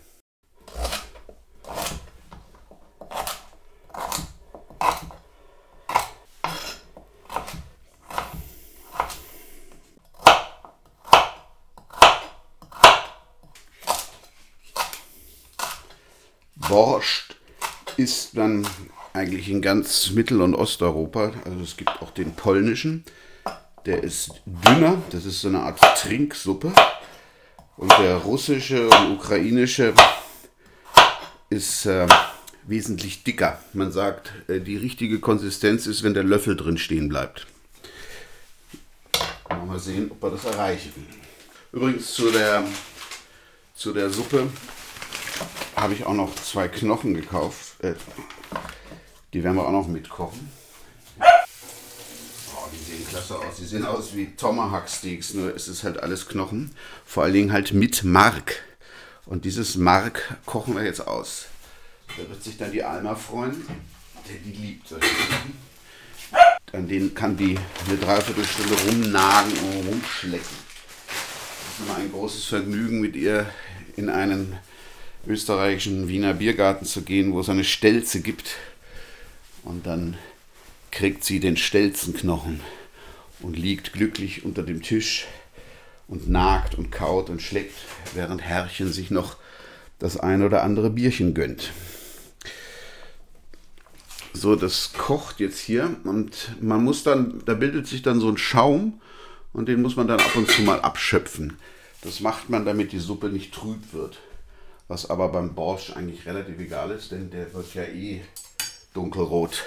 Borscht 16.57 17.37
ist 17.97 18.37
dann 18.37 18.69
eigentlich 19.15 19.49
in 19.49 19.63
ganz 19.63 20.11
Mittel- 20.11 20.43
und 20.43 20.55
Osteuropa. 20.55 21.33
Also 21.47 21.61
es 21.63 21.79
gibt 21.79 22.03
auch 22.03 22.11
den 22.11 22.35
polnischen. 22.35 23.07
Der 23.87 24.05
ist 24.05 24.43
dünner, 24.45 25.01
das 25.09 25.25
ist 25.25 25.41
so 25.41 25.49
eine 25.49 25.61
Art 25.61 25.81
Trinksuppe. 25.97 26.75
Und 27.77 27.91
der 27.99 28.17
russische 28.17 28.89
und 28.89 29.13
ukrainische 29.13 29.95
ist 31.51 31.87
äh, 31.87 32.07
wesentlich 32.67 33.25
dicker. 33.25 33.59
Man 33.73 33.93
sagt, 33.93 34.33
äh, 34.49 34.61
die 34.61 34.77
richtige 34.77 35.21
Konsistenz 35.21 35.87
ist, 35.87 36.03
wenn 36.03 36.15
der 36.15 36.25
Löffel 36.25 36.57
drin 36.57 36.79
stehen 36.79 37.09
bleibt. 37.09 37.47
Mal 39.67 39.79
sehen, 39.79 40.11
ob 40.11 40.23
wir 40.23 40.31
das 40.31 40.45
erreichen. 40.45 41.07
Übrigens 41.73 42.13
zu 42.15 42.31
der, 42.31 42.65
zu 43.75 43.93
der 43.93 44.11
Suppe 44.11 44.49
habe 45.77 45.95
ich 45.95 46.05
auch 46.05 46.15
noch 46.15 46.35
zwei 46.35 46.69
Knochen 46.69 47.15
gekauft. 47.15 47.83
Äh, 47.83 47.95
die 49.33 49.43
werden 49.43 49.57
wir 49.57 49.67
auch 49.67 49.73
noch 49.73 49.89
mitkochen. 49.89 50.51
Klasse 53.13 53.39
aus. 53.39 53.57
Die 53.59 53.67
sehen 53.67 53.85
aus 53.85 54.17
wie 54.17 54.35
Tomahawk 54.37 54.89
Steaks, 54.89 55.35
nur 55.35 55.55
es 55.55 55.69
ist 55.69 55.85
halt 55.85 56.03
alles 56.03 56.29
Knochen. 56.29 56.71
Vor 57.05 57.25
allen 57.25 57.35
Dingen 57.35 57.53
halt 57.53 57.75
mit 57.75 58.05
Mark. 58.05 58.63
Und 59.27 59.45
dieses 59.45 59.77
Mark 59.77 60.39
kochen 60.47 60.75
wir 60.75 60.83
jetzt 60.83 61.07
aus. 61.07 61.47
Da 62.17 62.27
wird 62.27 62.43
sich 62.43 62.57
dann 62.57 62.73
die 62.73 62.83
Alma 62.83 63.15
freuen. 63.15 63.67
Die, 64.27 64.51
die 64.51 64.57
liebt 64.57 64.89
solche 64.89 65.07
Sachen. 65.07 65.53
An 66.73 66.89
denen 66.89 67.15
kann 67.15 67.37
die 67.37 67.59
eine 67.87 67.99
Dreiviertelstunde 67.99 68.75
rumnagen 68.87 69.53
und 69.59 69.89
rumschlecken. 69.89 70.57
Das 71.07 71.79
ist 71.79 71.87
immer 71.87 71.99
ein 71.99 72.11
großes 72.11 72.45
Vergnügen, 72.45 73.01
mit 73.03 73.15
ihr 73.15 73.47
in 73.97 74.09
einen 74.09 74.57
österreichischen 75.27 76.09
Wiener 76.09 76.33
Biergarten 76.33 76.87
zu 76.87 77.03
gehen, 77.03 77.35
wo 77.35 77.41
es 77.41 77.51
eine 77.51 77.65
Stelze 77.65 78.23
gibt. 78.23 78.57
Und 79.65 79.87
dann 79.87 80.17
kriegt 80.91 81.25
sie 81.25 81.41
den 81.41 81.59
Stelzenknochen 81.59 82.63
und 83.43 83.57
liegt 83.57 83.93
glücklich 83.93 84.45
unter 84.45 84.63
dem 84.63 84.83
Tisch 84.83 85.27
und 86.09 86.29
nagt 86.29 86.77
und 86.77 86.91
kaut 86.91 87.31
und 87.31 87.43
schlägt, 87.43 87.75
während 88.15 88.43
Herrchen 88.43 88.93
sich 88.93 89.11
noch 89.11 89.37
das 89.99 90.17
ein 90.17 90.43
oder 90.43 90.63
andere 90.63 90.91
Bierchen 90.91 91.35
gönnt. 91.35 91.73
So, 94.35 94.57
das 94.57 94.93
kocht 94.95 95.41
jetzt 95.41 95.61
hier 95.61 95.97
und 96.05 96.57
man 96.61 96.83
muss 96.83 97.03
dann, 97.05 97.43
da 97.45 97.55
bildet 97.55 97.87
sich 97.87 98.03
dann 98.03 98.19
so 98.19 98.29
ein 98.29 98.39
Schaum 98.39 99.01
und 99.53 99.67
den 99.69 99.83
muss 99.83 99.97
man 99.97 100.09
dann 100.09 100.21
ab 100.21 100.35
und 100.35 100.51
zu 100.51 100.63
mal 100.63 100.81
abschöpfen. 100.81 101.59
Das 102.03 102.21
macht 102.21 102.51
man, 102.51 102.65
damit 102.65 102.93
die 102.93 102.99
Suppe 102.99 103.29
nicht 103.29 103.55
trüb 103.55 103.93
wird. 103.93 104.19
Was 104.89 105.09
aber 105.09 105.29
beim 105.29 105.55
Borsch 105.55 105.91
eigentlich 105.95 106.27
relativ 106.27 106.59
egal 106.59 106.91
ist, 106.91 107.13
denn 107.13 107.31
der 107.31 107.55
wird 107.55 107.75
ja 107.75 107.85
eh 107.85 108.23
dunkelrot. 108.95 109.63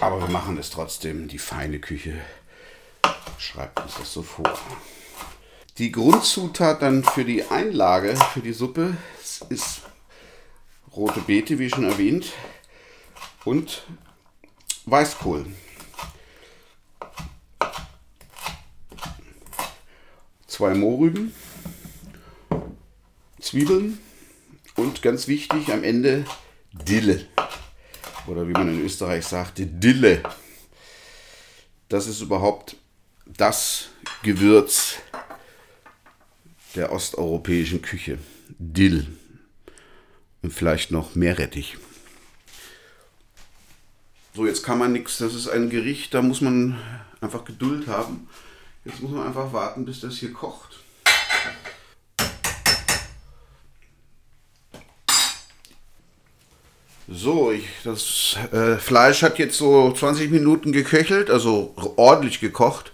Aber 0.00 0.20
wir 0.20 0.28
machen 0.28 0.56
es 0.58 0.70
trotzdem. 0.70 1.26
Die 1.28 1.38
feine 1.38 1.80
Küche 1.80 2.14
schreibt 3.38 3.80
uns 3.80 3.94
das 3.96 4.12
so 4.12 4.22
vor. 4.22 4.58
Die 5.78 5.90
Grundzutat 5.90 6.82
dann 6.82 7.02
für 7.04 7.24
die 7.24 7.44
Einlage, 7.44 8.16
für 8.32 8.40
die 8.40 8.52
Suppe, 8.52 8.96
ist 9.48 9.82
rote 10.94 11.20
Beete, 11.20 11.58
wie 11.58 11.68
schon 11.68 11.84
erwähnt, 11.84 12.32
und 13.44 13.84
Weißkohl. 14.86 15.46
Zwei 20.46 20.74
Mohrrüben, 20.74 21.34
Zwiebeln 23.40 23.98
und 24.76 25.02
ganz 25.02 25.28
wichtig 25.28 25.72
am 25.72 25.84
Ende 25.84 26.24
Dille. 26.72 27.26
Oder 28.28 28.46
wie 28.46 28.52
man 28.52 28.68
in 28.68 28.84
Österreich 28.84 29.26
sagt, 29.26 29.54
Dille. 29.56 30.22
Das 31.88 32.06
ist 32.06 32.20
überhaupt 32.20 32.76
das 33.24 33.88
Gewürz 34.22 34.96
der 36.74 36.92
osteuropäischen 36.92 37.80
Küche. 37.80 38.18
Dill. 38.58 39.06
Und 40.42 40.52
vielleicht 40.52 40.90
noch 40.90 41.14
Meerrettich. 41.14 41.78
So, 44.34 44.46
jetzt 44.46 44.62
kann 44.62 44.78
man 44.78 44.92
nichts. 44.92 45.18
Das 45.18 45.34
ist 45.34 45.48
ein 45.48 45.70
Gericht, 45.70 46.12
da 46.12 46.20
muss 46.20 46.42
man 46.42 46.78
einfach 47.22 47.44
Geduld 47.44 47.86
haben. 47.86 48.28
Jetzt 48.84 49.00
muss 49.00 49.10
man 49.10 49.26
einfach 49.26 49.52
warten, 49.54 49.86
bis 49.86 50.00
das 50.00 50.16
hier 50.18 50.32
kocht. 50.32 50.67
So, 57.10 57.52
ich, 57.52 57.64
das 57.84 58.36
äh, 58.52 58.76
Fleisch 58.76 59.22
hat 59.22 59.38
jetzt 59.38 59.56
so 59.56 59.90
20 59.90 60.30
Minuten 60.30 60.72
geköchelt, 60.72 61.30
also 61.30 61.72
ordentlich 61.96 62.38
gekocht. 62.38 62.92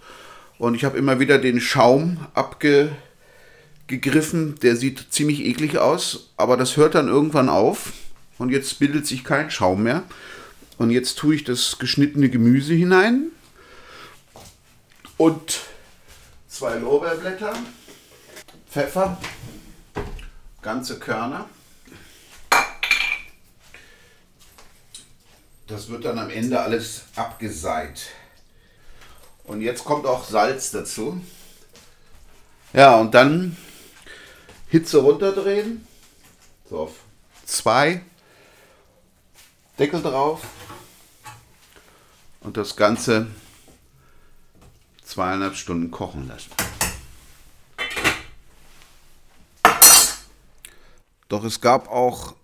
Und 0.56 0.76
ich 0.76 0.84
habe 0.84 0.96
immer 0.96 1.18
wieder 1.18 1.38
den 1.38 1.60
Schaum 1.60 2.24
abgegriffen. 2.32 4.54
Der 4.62 4.76
sieht 4.76 5.06
ziemlich 5.10 5.44
eklig 5.44 5.78
aus, 5.78 6.30
aber 6.36 6.56
das 6.56 6.76
hört 6.76 6.94
dann 6.94 7.08
irgendwann 7.08 7.48
auf. 7.48 7.92
Und 8.38 8.50
jetzt 8.50 8.78
bildet 8.78 9.04
sich 9.04 9.24
kein 9.24 9.50
Schaum 9.50 9.82
mehr. 9.82 10.04
Und 10.78 10.90
jetzt 10.90 11.18
tue 11.18 11.34
ich 11.34 11.42
das 11.42 11.80
geschnittene 11.80 12.28
Gemüse 12.28 12.72
hinein. 12.72 13.32
Und 15.16 15.58
zwei 16.46 16.76
Lorbeerblätter, 16.76 17.52
Pfeffer, 18.70 19.20
ganze 20.62 21.00
Körner. 21.00 21.48
Das 25.66 25.88
wird 25.88 26.04
dann 26.04 26.18
am 26.18 26.30
Ende 26.30 26.60
alles 26.60 27.04
abgeseit. 27.16 28.02
Und 29.44 29.62
jetzt 29.62 29.84
kommt 29.84 30.06
auch 30.06 30.24
Salz 30.24 30.70
dazu. 30.70 31.20
Ja, 32.72 32.96
und 32.96 33.14
dann 33.14 33.56
Hitze 34.68 34.98
runterdrehen. 34.98 35.86
So 36.68 36.80
auf 36.80 36.92
zwei. 37.46 38.02
Deckel 39.78 40.02
drauf. 40.02 40.42
Und 42.40 42.56
das 42.56 42.76
Ganze 42.76 43.26
zweieinhalb 45.02 45.56
Stunden 45.56 45.90
kochen 45.90 46.28
lassen. 46.28 46.50
Doch 51.28 51.44
es 51.44 51.60
gab 51.60 51.88
auch 51.88 52.34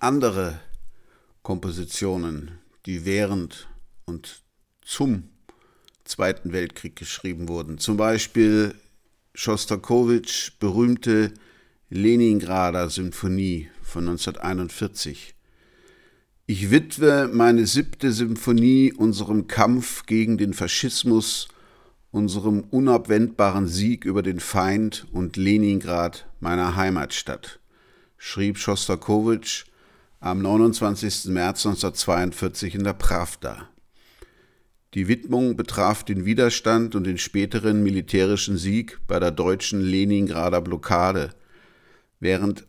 andere 0.00 0.60
Kompositionen, 1.42 2.58
die 2.86 3.04
während 3.04 3.68
und 4.04 4.42
zum 4.82 5.24
Zweiten 6.04 6.52
Weltkrieg 6.52 6.96
geschrieben 6.96 7.48
wurden. 7.48 7.78
Zum 7.78 7.96
Beispiel 7.96 8.74
Schostakowitsch 9.34 10.52
berühmte 10.60 11.32
Leningrader 11.88 12.90
Symphonie 12.90 13.70
von 13.82 14.08
1941. 14.08 15.34
Ich 16.46 16.70
widme 16.70 17.28
meine 17.32 17.66
siebte 17.66 18.12
Symphonie 18.12 18.92
unserem 18.92 19.46
Kampf 19.46 20.04
gegen 20.04 20.36
den 20.36 20.52
Faschismus, 20.52 21.48
unserem 22.10 22.60
unabwendbaren 22.70 23.66
Sieg 23.66 24.04
über 24.04 24.22
den 24.22 24.40
Feind 24.40 25.06
und 25.10 25.38
Leningrad 25.38 26.26
meiner 26.40 26.76
Heimatstadt, 26.76 27.60
schrieb 28.18 28.58
Schostakowitsch 28.58 29.64
am 30.24 30.40
29. 30.40 31.26
März 31.26 31.66
1942 31.66 32.76
in 32.76 32.84
der 32.84 32.94
Pravda. 32.94 33.68
Die 34.94 35.06
Widmung 35.06 35.54
betraf 35.54 36.02
den 36.02 36.24
Widerstand 36.24 36.94
und 36.94 37.04
den 37.04 37.18
späteren 37.18 37.82
militärischen 37.82 38.56
Sieg 38.56 39.00
bei 39.06 39.20
der 39.20 39.32
deutschen 39.32 39.82
Leningrader 39.82 40.62
Blockade 40.62 41.34
während 42.20 42.66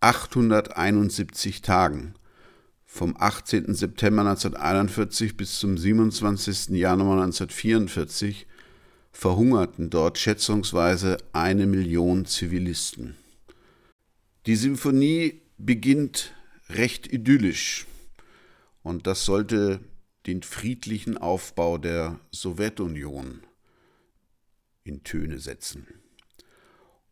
871 0.00 1.62
Tagen 1.62 2.12
vom 2.84 3.16
18. 3.18 3.74
September 3.74 4.20
1941 4.20 5.34
bis 5.34 5.58
zum 5.58 5.78
27. 5.78 6.76
Januar 6.76 7.22
1944 7.22 8.46
verhungerten 9.12 9.88
dort 9.88 10.18
schätzungsweise 10.18 11.16
eine 11.32 11.66
Million 11.66 12.26
Zivilisten. 12.26 13.16
Die 14.44 14.56
Symphonie 14.56 15.40
beginnt 15.56 16.34
recht 16.68 17.12
idyllisch 17.12 17.86
und 18.82 19.06
das 19.06 19.24
sollte 19.24 19.80
den 20.26 20.42
friedlichen 20.42 21.16
Aufbau 21.16 21.78
der 21.78 22.20
Sowjetunion 22.32 23.40
in 24.84 25.02
Töne 25.02 25.38
setzen. 25.38 25.86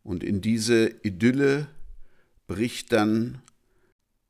Und 0.03 0.23
in 0.23 0.41
diese 0.41 0.87
Idylle 1.03 1.67
bricht 2.47 2.91
dann 2.91 3.41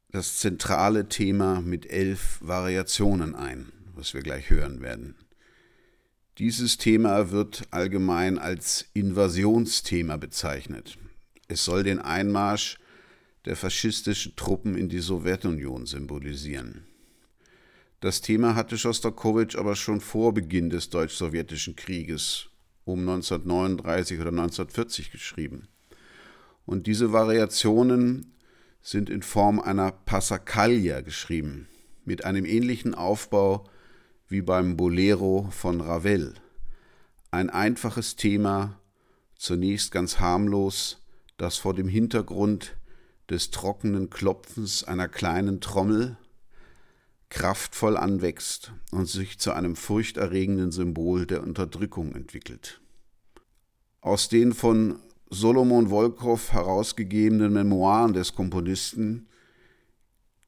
das 0.09 0.37
zentrale 0.37 1.09
Thema 1.09 1.61
mit 1.61 1.85
elf 1.85 2.39
Variationen 2.41 3.35
ein, 3.35 3.71
was 3.93 4.13
wir 4.13 4.21
gleich 4.21 4.49
hören 4.49 4.81
werden. 4.81 5.15
Dieses 6.37 6.77
Thema 6.77 7.31
wird 7.31 7.63
allgemein 7.71 8.37
als 8.37 8.85
Invasionsthema 8.93 10.17
bezeichnet. 10.17 10.97
Es 11.47 11.65
soll 11.65 11.83
den 11.83 11.99
Einmarsch 11.99 12.77
der 13.47 13.55
faschistischen 13.55 14.35
Truppen 14.35 14.75
in 14.75 14.89
die 14.89 14.99
Sowjetunion 14.99 15.85
symbolisieren. 15.85 16.83
Das 18.01 18.19
Thema 18.19 18.55
hatte 18.55 18.77
Schostakowitsch 18.77 19.55
aber 19.55 19.77
schon 19.77 20.01
vor 20.01 20.33
Beginn 20.33 20.69
des 20.69 20.89
deutsch-sowjetischen 20.89 21.77
Krieges 21.77 22.49
um 22.83 22.99
1939 22.99 24.19
oder 24.19 24.31
1940 24.31 25.11
geschrieben. 25.11 25.69
Und 26.65 26.87
diese 26.87 27.13
Variationen 27.13 28.33
sind 28.81 29.09
in 29.09 29.21
Form 29.21 29.61
einer 29.61 29.93
Passacaglia 29.93 30.99
geschrieben, 30.99 31.69
mit 32.03 32.25
einem 32.25 32.43
ähnlichen 32.43 32.95
Aufbau 32.95 33.63
wie 34.27 34.41
beim 34.41 34.75
Bolero 34.75 35.47
von 35.51 35.79
Ravel. 35.79 36.33
Ein 37.31 37.49
einfaches 37.49 38.17
Thema, 38.17 38.77
zunächst 39.37 39.93
ganz 39.93 40.19
harmlos, 40.19 41.01
das 41.37 41.55
vor 41.55 41.73
dem 41.73 41.87
Hintergrund 41.87 42.76
des 43.29 43.51
trockenen 43.51 44.09
Klopfens 44.09 44.83
einer 44.83 45.07
kleinen 45.07 45.61
Trommel 45.61 46.17
kraftvoll 47.29 47.97
anwächst 47.97 48.71
und 48.91 49.07
sich 49.07 49.37
zu 49.37 49.51
einem 49.51 49.75
furchterregenden 49.75 50.71
Symbol 50.71 51.25
der 51.25 51.43
Unterdrückung 51.43 52.13
entwickelt. 52.15 52.81
Aus 54.01 54.29
den 54.29 54.53
von 54.53 54.99
Solomon 55.29 55.89
Wolkow 55.89 56.51
herausgegebenen 56.53 57.51
Memoiren 57.51 58.13
des 58.13 58.33
Komponisten, 58.33 59.27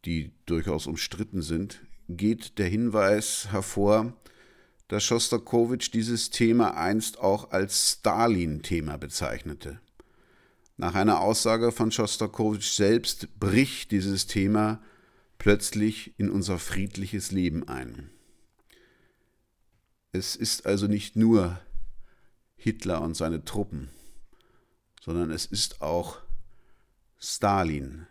die 0.05 0.31
durchaus 0.45 0.87
umstritten 0.87 1.41
sind, 1.41 1.81
geht 2.07 2.57
der 2.57 2.67
Hinweis 2.67 3.51
hervor, 3.51 4.13
dass 4.87 5.03
Schostakowitsch 5.03 5.93
dieses 5.93 6.29
Thema 6.29 6.77
einst 6.77 7.19
auch 7.19 7.51
als 7.51 7.91
Stalin-Thema 7.91 8.97
bezeichnete. 8.97 9.79
Nach 10.79 10.95
einer 10.95 11.19
Aussage 11.19 11.73
von 11.73 11.91
Schostakowitsch 11.91 12.71
selbst 12.71 13.37
bricht 13.37 13.91
dieses 13.91 14.27
Thema 14.27 14.81
plötzlich 15.37 16.13
in 16.17 16.29
unser 16.29 16.57
friedliches 16.57 17.33
Leben 17.33 17.67
ein. 17.67 18.09
Es 20.13 20.37
ist 20.37 20.65
also 20.65 20.87
nicht 20.87 21.17
nur 21.17 21.59
Hitler 22.55 23.01
und 23.01 23.17
seine 23.17 23.43
Truppen, 23.43 23.89
sondern 25.01 25.31
es 25.31 25.45
ist 25.45 25.81
auch 25.81 26.19
Stalin, 27.17 28.07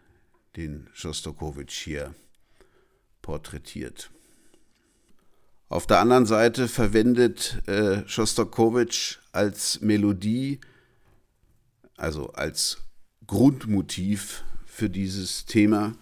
den 0.56 0.90
Schostakowitsch 0.92 1.84
hier 1.84 2.14
porträtiert. 3.22 4.10
Auf 5.70 5.86
der 5.86 6.00
anderen 6.00 6.26
Seite 6.26 6.68
verwendet 6.68 7.66
äh, 7.66 8.06
Schostakowitsch 8.06 9.20
als 9.32 9.80
Melodie, 9.80 10.60
also 11.98 12.32
als 12.32 12.78
Grundmotiv 13.26 14.44
für 14.64 14.88
dieses 14.88 15.44
Thema, 15.44 15.92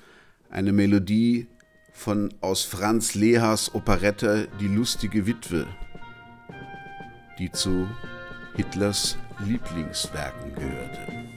eine 0.48 0.72
Melodie 0.72 1.48
von 1.92 2.32
aus 2.40 2.62
Franz 2.62 3.14
Lehas 3.14 3.74
Operette 3.74 4.48
Die 4.60 4.68
lustige 4.68 5.26
Witwe, 5.26 5.66
die 7.38 7.50
zu 7.50 7.88
Hitlers 8.54 9.16
Lieblingswerken 9.44 10.54
gehörte. 10.54 11.35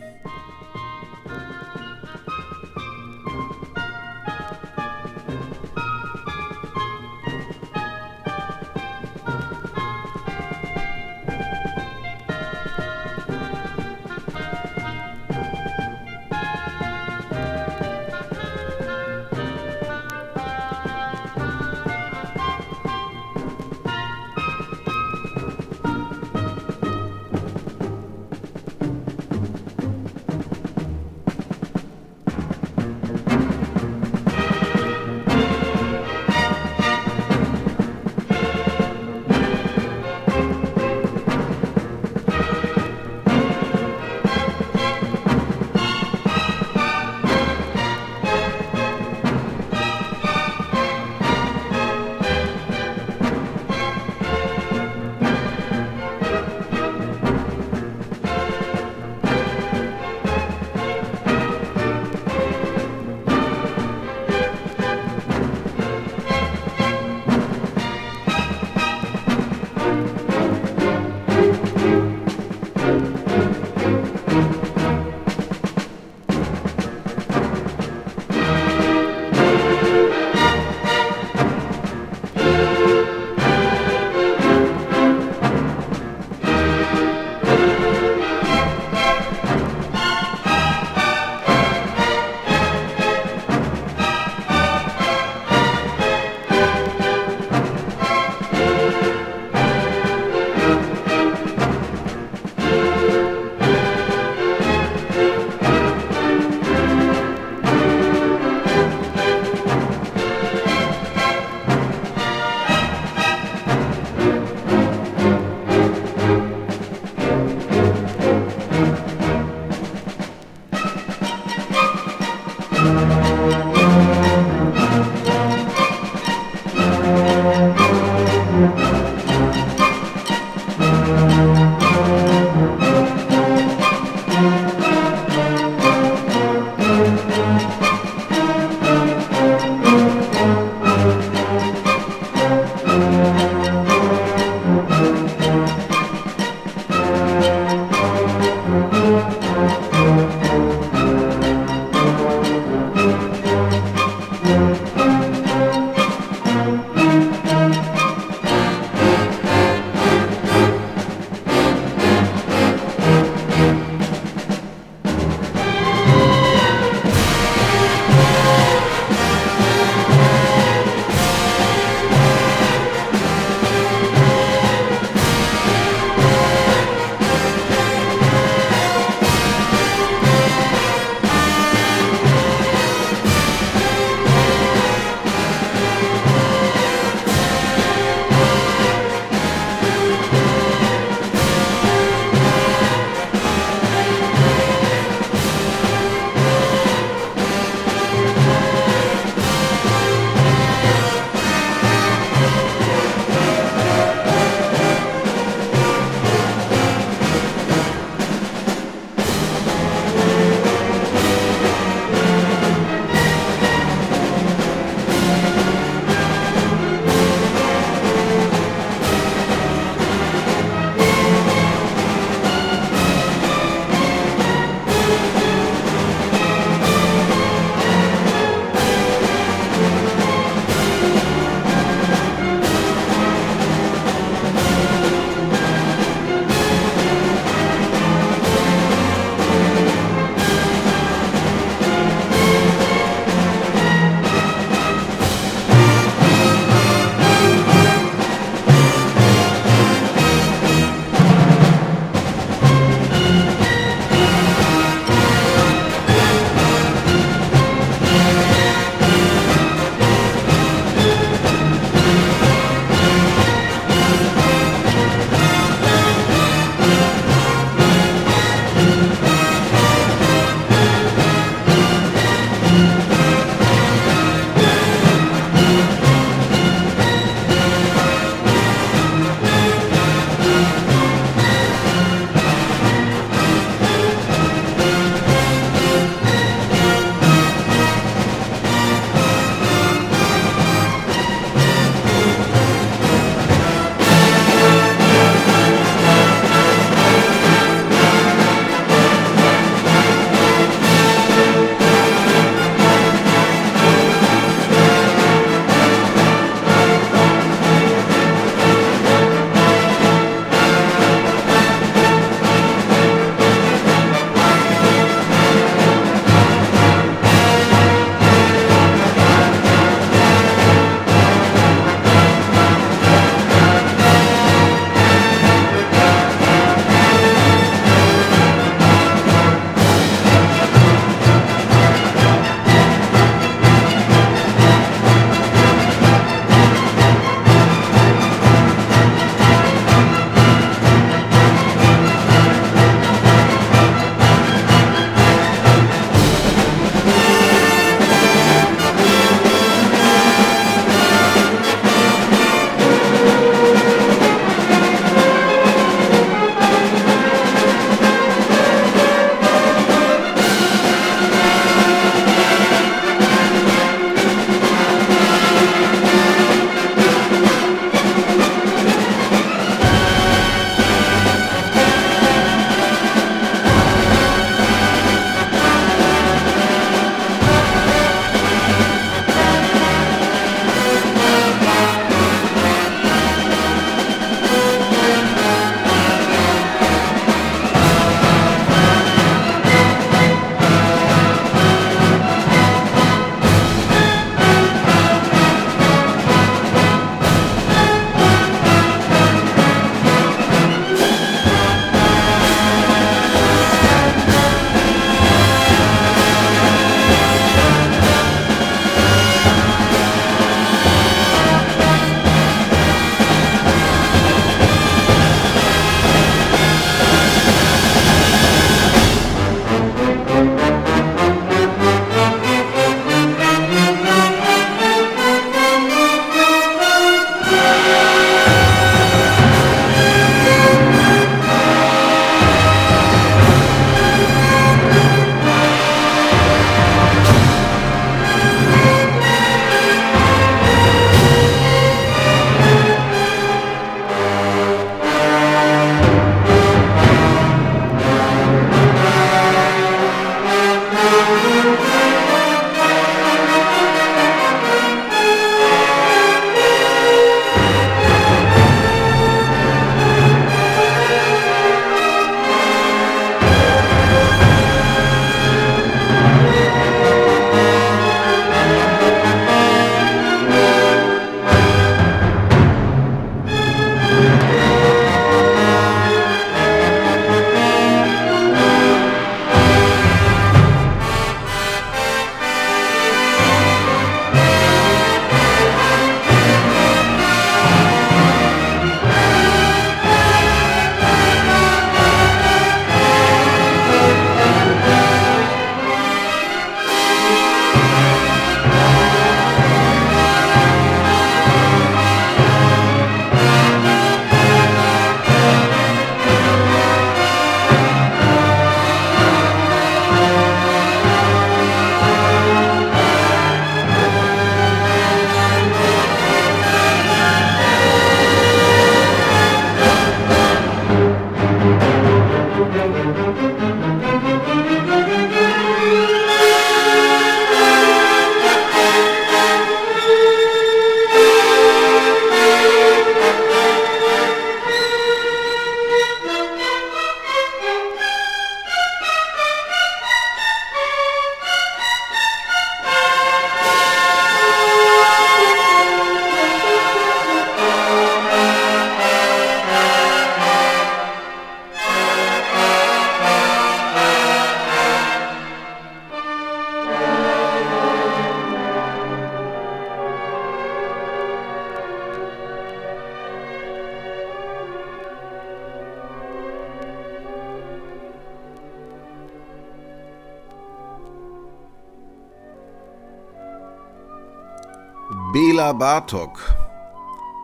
Bartok 575.80 576.42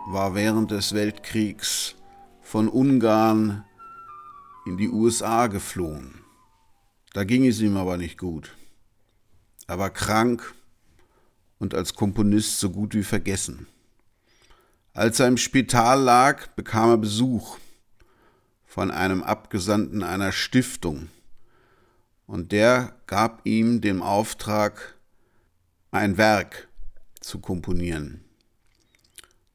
war 0.08 0.36
während 0.36 0.70
des 0.70 0.94
Weltkriegs 0.94 1.96
von 2.42 2.68
Ungarn 2.68 3.64
in 4.66 4.76
die 4.76 4.90
USA 4.90 5.48
geflohen. 5.48 6.16
Da 7.14 7.24
ging 7.24 7.48
es 7.48 7.62
ihm 7.62 7.78
aber 7.78 7.96
nicht 7.96 8.18
gut. 8.18 8.54
Er 9.68 9.80
war 9.80 9.90
krank 9.90 10.54
und 11.60 11.74
als 11.74 11.94
Komponist 11.94 12.60
so 12.60 12.72
gut 12.72 12.94
wie 12.94 13.06
vergessen. 13.06 13.68
Als 14.92 15.22
er 15.22 15.30
im 15.30 15.38
Spital 15.38 16.02
lag, 16.02 16.48
bekam 16.58 16.90
er 16.90 16.98
Besuch 16.98 17.58
von 18.66 18.92
einem 18.92 19.24
Abgesandten 19.24 20.04
einer 20.04 20.34
Stiftung, 20.34 21.08
und 22.28 22.52
der 22.52 22.98
gab 23.08 23.46
ihm 23.46 23.80
den 23.80 24.02
Auftrag, 24.02 24.96
ein 25.92 26.18
Werk 26.18 26.68
zu 27.22 27.40
komponieren. 27.40 28.25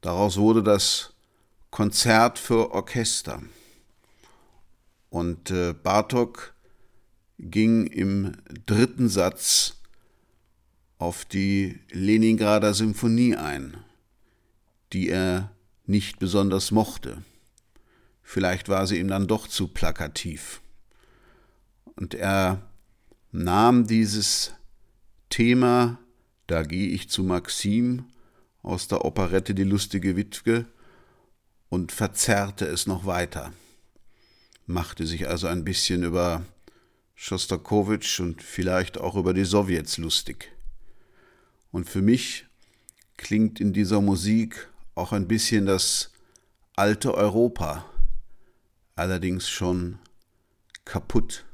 Daraus 0.01 0.37
wurde 0.39 0.63
das 0.63 1.13
Konzert 1.71 2.39
für 2.39 2.73
Orchester. 2.73 3.43
Und 5.11 5.51
äh, 5.51 5.73
Bartok 5.75 6.55
ging 7.39 7.87
im 7.87 8.37
dritten 8.67 9.09
Satz 9.09 9.77
auf 10.99 11.25
die 11.25 11.81
Leningrader 11.91 12.75
Symphonie 12.75 13.35
ein, 13.35 13.77
die 14.93 15.09
er 15.09 15.51
nicht 15.87 16.19
besonders 16.19 16.71
mochte. 16.71 17.23
Vielleicht 18.23 18.69
war 18.69 18.87
sie 18.87 18.99
ihm 18.99 19.09
dann 19.09 19.27
doch 19.27 19.49
zu 19.49 19.69
plakativ. 19.69 20.61
Und 21.97 22.15
er 22.15 22.63
nahm 23.33 23.87
dieses 23.87 24.53
Thema, 25.31 25.99
da 26.47 26.63
gehe 26.63 26.89
ich 26.89 27.09
zu 27.09 27.25
Maxim, 27.25 28.05
aus 28.63 28.89
der 28.89 29.05
Operette 29.05 29.55
Die 29.55 29.65
lustige 29.65 30.17
Witwe 30.17 30.67
und 31.69 31.93
verzerrte 31.93 32.67
es 32.67 32.87
noch 32.87 33.07
weiter, 33.07 33.53
machte 34.67 35.07
sich 35.07 35.29
also 35.29 35.47
ein 35.47 35.65
bisschen 35.65 36.03
über 36.03 36.45
Schostakowitsch 37.15 38.21
und 38.21 38.43
vielleicht 38.43 38.99
auch 38.99 39.15
über 39.17 39.35
die 39.35 39.45
Sowjets 39.45 39.99
lustig. 39.99 40.53
Und 41.71 41.89
für 41.89 42.03
mich 42.03 42.47
klingt 43.17 43.61
in 43.61 43.73
dieser 43.73 44.01
Musik 44.01 44.69
auch 44.95 45.13
ein 45.13 45.29
bisschen 45.29 45.67
das 45.67 46.11
alte 46.77 47.15
Europa, 47.15 47.85
allerdings 48.97 49.49
schon 49.49 49.99
kaputt. 50.85 51.45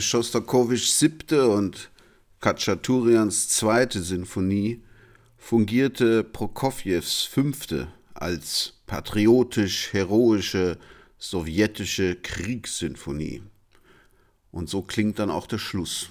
Schostakowitschs 0.00 0.98
siebte 0.98 1.48
und 1.48 1.90
Katschaturians 2.40 3.48
zweite 3.48 4.02
Sinfonie 4.02 4.82
fungierte 5.36 6.24
Prokofjews 6.24 7.22
fünfte 7.22 7.88
als 8.14 8.74
patriotisch-heroische 8.86 10.78
sowjetische 11.18 12.16
Kriegssinfonie. 12.16 13.42
Und 14.50 14.68
so 14.68 14.82
klingt 14.82 15.18
dann 15.18 15.30
auch 15.30 15.46
der 15.46 15.58
Schluss. 15.58 16.08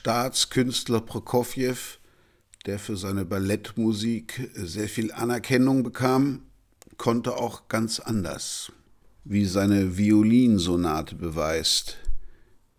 Staatskünstler 0.00 1.02
Prokofjew, 1.02 1.76
der 2.64 2.78
für 2.78 2.96
seine 2.96 3.26
Ballettmusik 3.26 4.50
sehr 4.54 4.88
viel 4.88 5.12
Anerkennung 5.12 5.82
bekam, 5.82 6.46
konnte 6.96 7.36
auch 7.36 7.68
ganz 7.68 8.00
anders, 8.00 8.72
wie 9.24 9.44
seine 9.44 9.98
Violinsonate 9.98 11.16
beweist, 11.16 11.98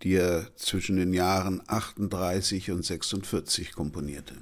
die 0.01 0.13
er 0.13 0.47
zwischen 0.55 0.95
den 0.95 1.13
Jahren 1.13 1.61
38 1.67 2.71
und 2.71 2.83
46 2.83 3.73
komponierte. 3.73 4.33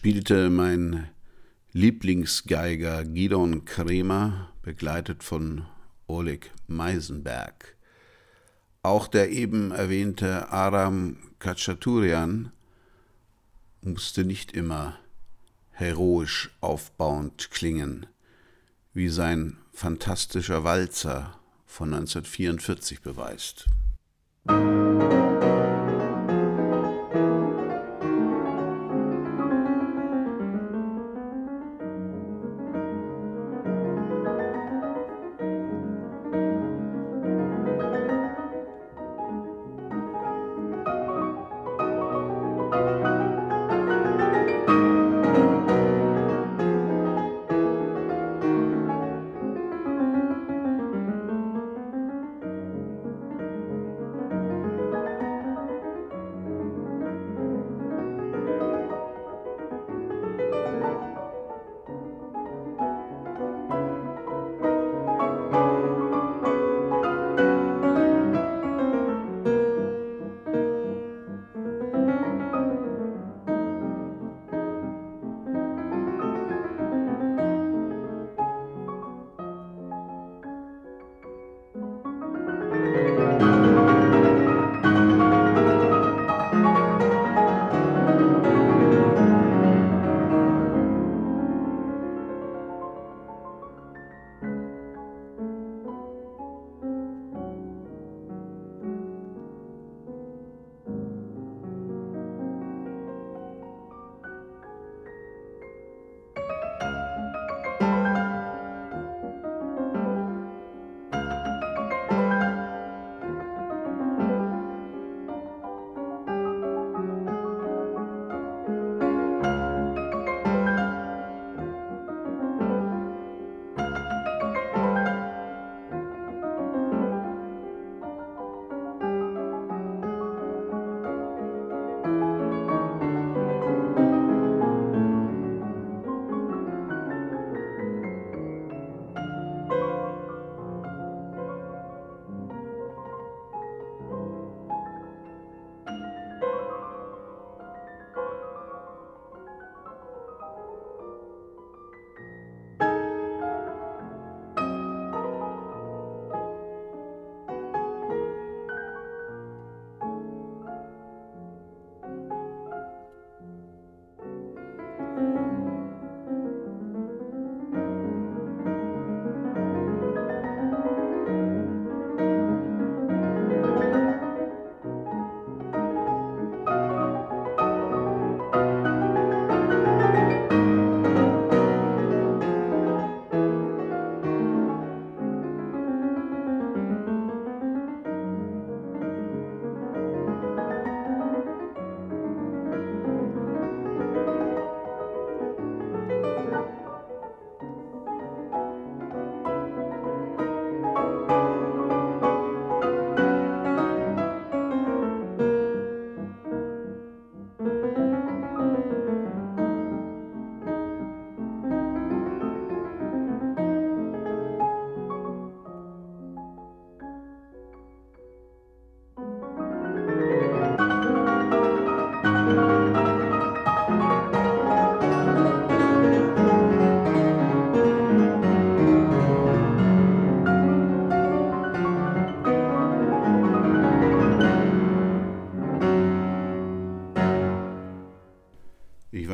Spielte 0.00 0.48
mein 0.48 1.10
Lieblingsgeiger 1.72 3.04
Gidon 3.04 3.66
Kremer, 3.66 4.50
begleitet 4.62 5.22
von 5.22 5.66
Oleg 6.06 6.52
Meisenberg. 6.66 7.76
Auch 8.82 9.08
der 9.08 9.30
eben 9.30 9.72
erwähnte 9.72 10.48
Aram 10.48 11.18
Kachaturian 11.38 12.50
musste 13.82 14.24
nicht 14.24 14.52
immer 14.52 14.98
heroisch 15.72 16.48
aufbauend 16.62 17.50
klingen, 17.50 18.06
wie 18.94 19.10
sein 19.10 19.58
fantastischer 19.74 20.64
Walzer 20.64 21.38
von 21.66 21.92
1944 21.92 23.02
beweist. 23.02 23.66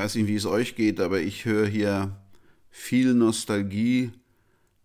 Weiß 0.06 0.14
nicht, 0.14 0.28
wie 0.28 0.36
es 0.36 0.46
euch 0.46 0.76
geht, 0.76 1.00
aber 1.00 1.18
ich 1.18 1.46
höre 1.46 1.66
hier 1.66 2.16
viel 2.70 3.12
Nostalgie 3.12 4.12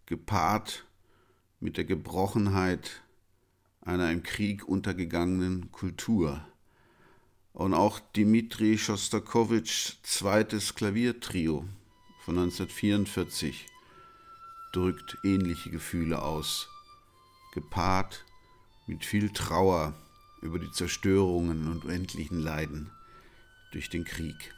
gepaart 0.08 0.84
mit 1.60 1.78
der 1.78 1.84
Gebrochenheit 1.84 3.04
einer 3.82 4.10
im 4.10 4.24
Krieg 4.24 4.68
untergegangenen 4.68 5.72
Kultur. 5.72 6.44
Und 7.54 7.76
auch 7.76 8.00
Dmitri 8.00 8.80
Schostakowitschs 8.80 10.00
zweites 10.02 10.74
Klaviertrio 10.74 11.66
von 12.26 12.40
1944 12.40 13.68
drückt 14.74 15.20
ähnliche 15.24 15.70
Gefühle 15.70 16.24
aus, 16.24 16.68
gepaart 17.54 18.26
mit 18.88 19.06
viel 19.06 19.30
Trauer 19.30 19.94
über 20.42 20.58
die 20.58 20.72
Zerstörungen 20.72 21.68
und 21.68 21.86
unendlichen 21.86 22.40
Leiden 22.40 22.90
durch 23.72 23.88
den 23.92 24.04
Krieg. 24.04 24.56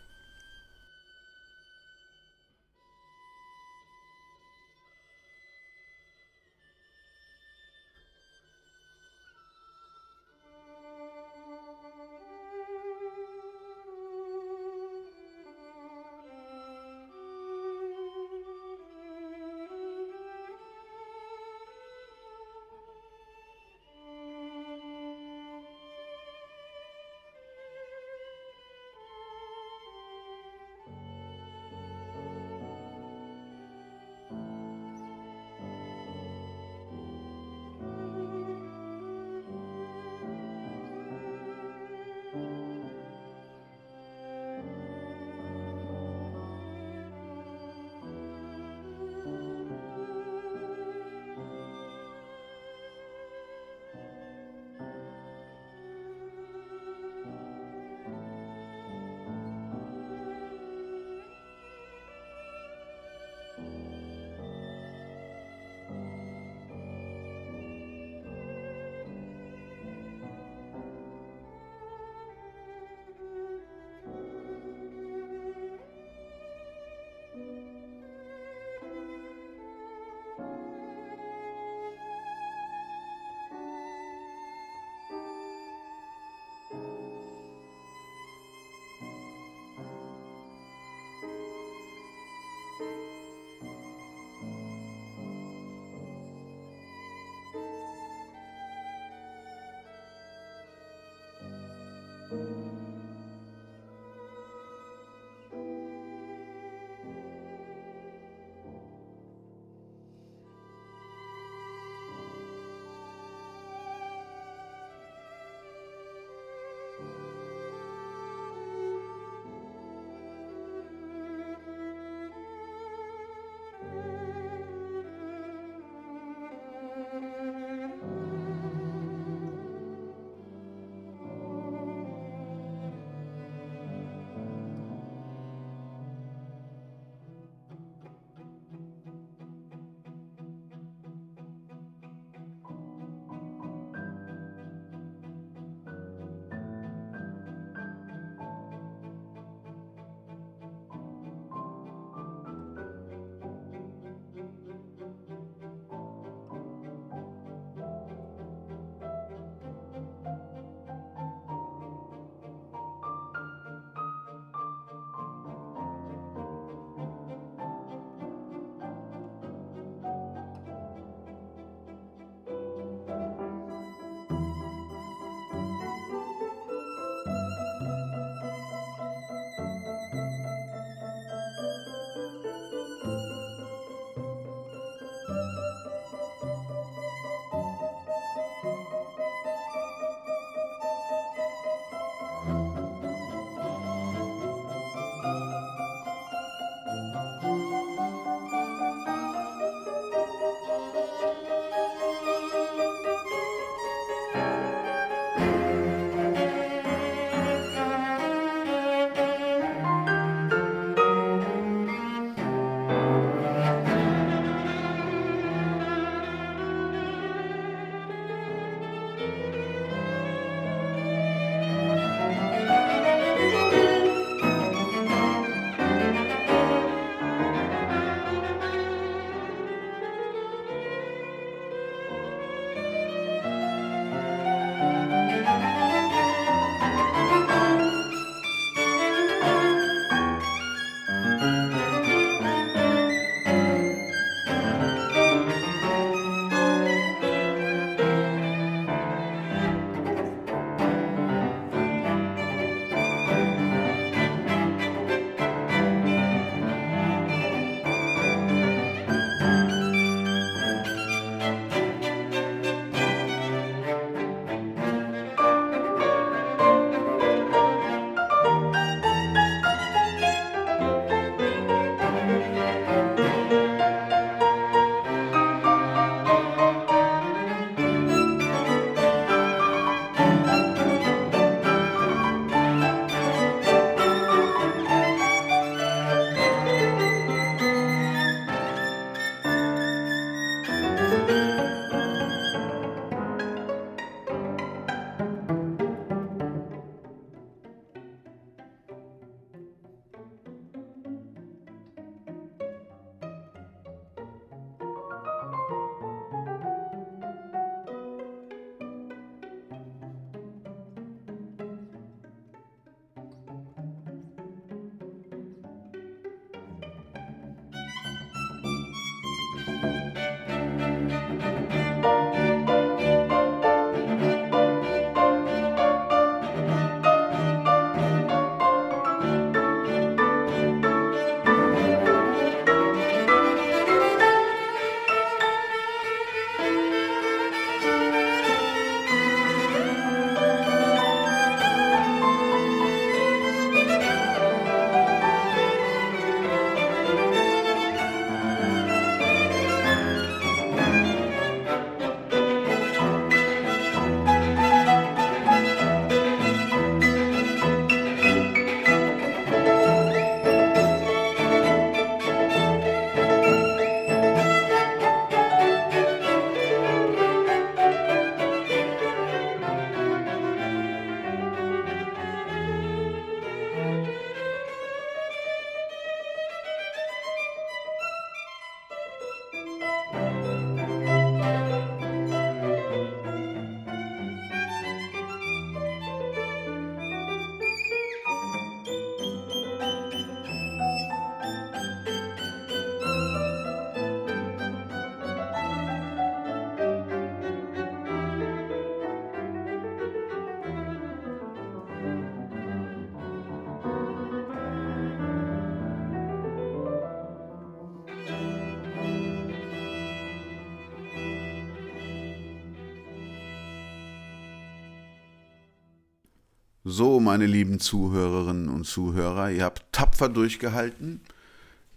So, 416.95 417.20
meine 417.20 417.48
lieben 417.48 417.80
Zuhörerinnen 417.80 418.70
und 418.70 418.86
Zuhörer, 418.86 419.49
ihr 419.49 419.64
habt 419.64 419.82
tapfer 419.91 420.30
durchgehalten. 420.30 421.22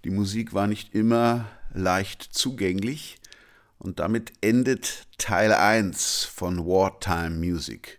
Die 0.05 0.11
Musik 0.11 0.55
war 0.55 0.69
nicht 0.69 0.95
immer 0.95 1.45
leicht 1.75 2.23
zugänglich 2.23 3.19
und 3.79 3.99
damit 3.99 4.33
endet 4.41 5.07
Teil 5.19 5.53
1 5.53 6.25
von 6.25 6.65
Wartime 6.65 7.37
Music. 7.37 7.99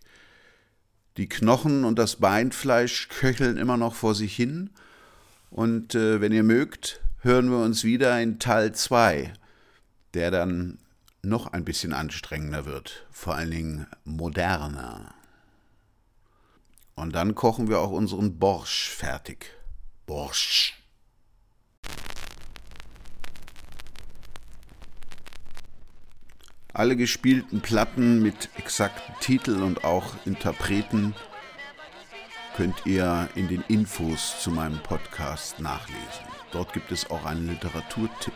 Die 1.18 1.30
Knochen 1.30 1.84
und 1.84 1.99
das 1.99 2.15
Beinfleisch 2.15 3.10
köcheln 3.10 3.57
immer 3.57 3.78
noch 3.78 3.94
vor 3.94 4.15
sich 4.15 4.36
hin 4.36 4.72
und 5.52 5.94
äh, 5.94 6.19
wenn 6.19 6.32
ihr 6.32 6.41
mögt, 6.41 6.99
hören 7.19 7.52
wir 7.52 7.60
uns 7.60 7.84
wieder 7.84 8.19
in 8.19 8.40
Teil 8.40 8.74
2, 8.74 9.34
der 10.15 10.32
dann 10.32 10.80
noch 11.22 11.45
ein 11.45 11.64
bisschen 11.64 11.94
anstrengender 11.94 12.65
wird, 12.65 13.06
vor 13.11 13.36
allen 13.36 13.52
Dingen 13.52 13.86
moderner. 14.03 15.14
Und 16.98 17.14
dann 17.14 17.36
kochen 17.36 17.69
wir 17.69 17.80
auch 17.80 17.91
unseren 17.91 18.40
Borsch 18.40 18.90
fertig. 18.90 19.53
Borsch. 20.07 20.74
Alle 26.74 26.95
gespielten 26.95 27.61
Platten 27.61 28.24
mit 28.24 28.49
exakten 28.57 29.14
Titeln 29.19 29.61
und 29.61 29.84
auch 29.84 30.15
Interpreten 30.26 31.14
könnt 32.56 32.88
ihr 32.88 33.30
in 33.36 33.48
den 33.48 33.64
Infos 33.68 34.41
zu 34.41 34.49
meinem 34.49 34.82
Podcast 34.82 35.60
nachlesen. 35.60 36.26
Dort 36.52 36.74
gibt 36.74 36.91
es 36.91 37.11
auch 37.11 37.26
einen 37.26 37.48
Literaturtipp. 37.48 38.34